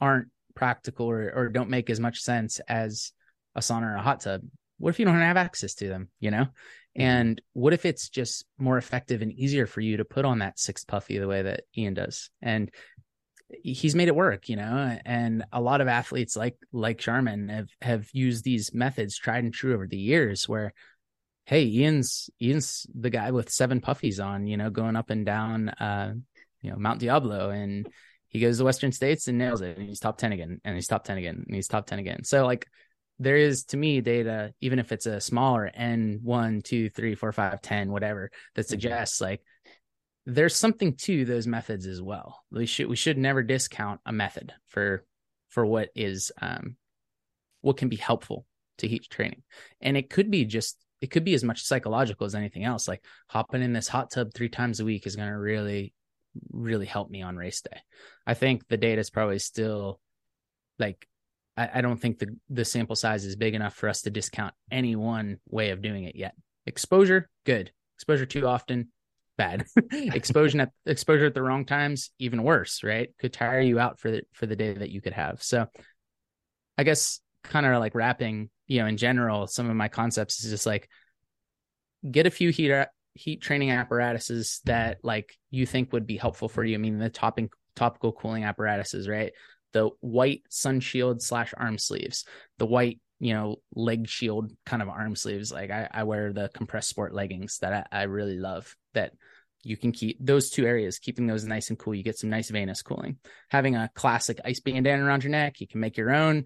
[0.00, 3.12] aren't practical or, or don't make as much sense as
[3.54, 4.42] a sauna or a hot tub.
[4.78, 6.44] What if you don't have access to them, you know?
[6.44, 7.02] Mm-hmm.
[7.02, 10.58] And what if it's just more effective and easier for you to put on that
[10.58, 12.30] six puffy the way that Ian does?
[12.42, 12.70] And
[13.62, 17.68] he's made it work, you know, and a lot of athletes like like Sharman have
[17.80, 20.72] have used these methods tried and true over the years where
[21.44, 25.70] hey, Ian's Ian's the guy with seven puffies on, you know, going up and down
[25.70, 26.12] uh,
[26.60, 27.88] you know, Mount Diablo and
[28.28, 30.86] He goes to Western States and nails it, and he's top ten again, and he's
[30.86, 32.24] top ten again, and he's top ten again.
[32.24, 32.66] So like,
[33.18, 37.32] there is to me data, even if it's a smaller N one, two, three, four,
[37.32, 38.68] five, ten, whatever, that mm-hmm.
[38.68, 39.40] suggests like
[40.28, 42.44] there's something to those methods as well.
[42.50, 45.04] We should we should never discount a method for
[45.48, 46.76] for what is um
[47.62, 48.44] what can be helpful
[48.76, 49.42] to heat training.
[49.80, 52.86] And it could be just it could be as much psychological as anything else.
[52.86, 55.94] Like hopping in this hot tub three times a week is going to really
[56.52, 57.80] really help me on race day.
[58.26, 59.98] I think the data is probably still
[60.78, 61.08] like
[61.56, 64.52] I, I don't think the the sample size is big enough for us to discount
[64.70, 66.34] any one way of doing it yet.
[66.66, 67.72] Exposure, good.
[67.96, 68.90] Exposure too often,
[69.38, 69.64] bad.
[69.92, 73.08] exposure at exposure at the wrong times, even worse, right?
[73.18, 75.42] Could tire you out for the for the day that you could have.
[75.42, 75.66] So
[76.76, 80.50] I guess kind of like wrapping, you know, in general, some of my concepts is
[80.50, 80.90] just like
[82.08, 86.64] get a few heat heat training apparatuses that like you think would be helpful for
[86.64, 86.74] you.
[86.74, 89.32] I mean, the topping topical cooling apparatuses, right?
[89.72, 92.24] The white sun shield slash arm sleeves,
[92.58, 96.50] the white you know leg shield kind of arm sleeves like i, I wear the
[96.54, 99.12] Compressport leggings that I, I really love that
[99.64, 101.94] you can keep those two areas keeping those nice and cool.
[101.94, 103.18] You get some nice venous cooling.
[103.50, 106.44] Having a classic ice bandana around your neck you can make your own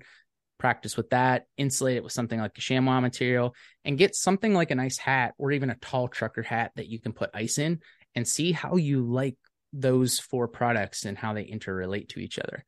[0.59, 3.52] practice with that insulate it with something like a chamois material
[3.85, 7.01] and get something like a nice hat or even a tall trucker hat that you
[7.01, 7.81] can put ice in
[8.14, 9.36] and see how you like
[9.73, 12.64] those four products and how they interrelate to each other.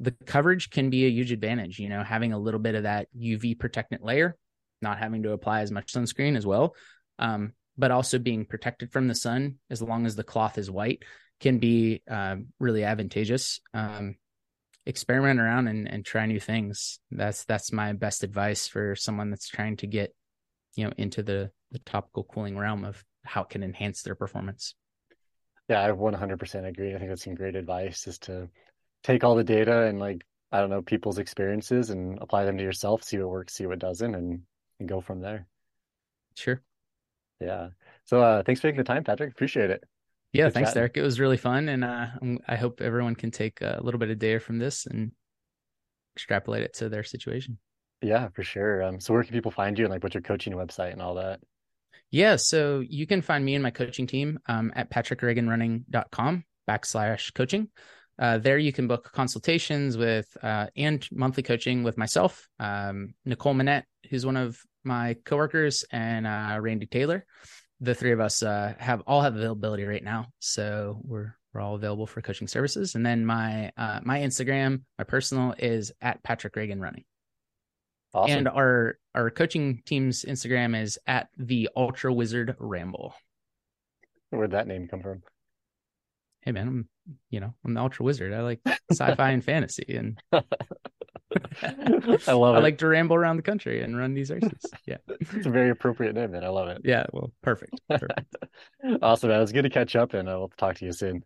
[0.00, 1.78] The coverage can be a huge advantage.
[1.78, 4.36] You know, having a little bit of that UV protectant layer,
[4.82, 6.74] not having to apply as much sunscreen as well,
[7.18, 11.04] um, but also being protected from the sun as long as the cloth is white
[11.40, 13.60] can be uh, really advantageous.
[13.72, 14.16] Um,
[14.88, 16.98] experiment around and, and try new things.
[17.10, 20.14] That's that's my best advice for someone that's trying to get,
[20.74, 24.74] you know, into the the topical cooling realm of how it can enhance their performance.
[25.68, 26.94] Yeah, I 100% agree.
[26.94, 28.48] I think that's some great advice is to
[29.04, 32.64] take all the data and like I don't know people's experiences and apply them to
[32.64, 34.42] yourself, see what works, see what doesn't, and
[34.80, 35.46] and go from there.
[36.34, 36.62] Sure.
[37.40, 37.68] Yeah.
[38.04, 39.30] So uh, thanks for taking the time, Patrick.
[39.30, 39.84] Appreciate it.
[40.32, 40.80] Yeah, Good thanks, chatting.
[40.80, 40.96] Derek.
[40.96, 42.06] It was really fun, and uh,
[42.46, 45.12] I hope everyone can take a little bit of data from this and
[46.16, 47.58] extrapolate it to their situation.
[48.02, 48.82] Yeah, for sure.
[48.82, 51.14] Um, so where can people find you, and like what's your coaching website and all
[51.14, 51.40] that?
[52.10, 57.68] Yeah, so you can find me and my coaching team um, at patrickreaganrunning.com backslash coaching.
[58.18, 63.54] Uh, there you can book consultations with uh, and monthly coaching with myself, um, Nicole
[63.54, 64.58] Manette, who's one of
[64.88, 67.24] my coworkers, and uh, Randy Taylor.
[67.80, 71.76] The three of us uh, have all have availability right now, so we're we're all
[71.76, 72.96] available for coaching services.
[72.96, 77.04] And then my uh, my Instagram, my personal is at Patrick Reagan Running.
[78.12, 78.38] Awesome.
[78.38, 83.14] And our our coaching team's Instagram is at the Ultra Wizard Ramble.
[84.30, 85.22] Where'd that name come from?
[86.48, 86.88] hey man, I'm
[87.28, 88.32] you know I'm the ultra wizard.
[88.32, 88.60] I like
[88.90, 90.18] sci-fi and fantasy, and
[91.62, 92.58] I love it.
[92.58, 94.72] I like to ramble around the country and run these races.
[94.86, 96.44] Yeah, it's a very appropriate name, man.
[96.44, 96.82] I love it.
[96.84, 97.80] Yeah, well, perfect.
[97.88, 98.36] perfect.
[99.02, 99.38] awesome, man.
[99.38, 101.24] It was good to catch up, and I will talk to you soon.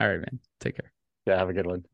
[0.00, 0.40] All right, man.
[0.60, 0.92] Take care.
[1.26, 1.84] Yeah, have a good one.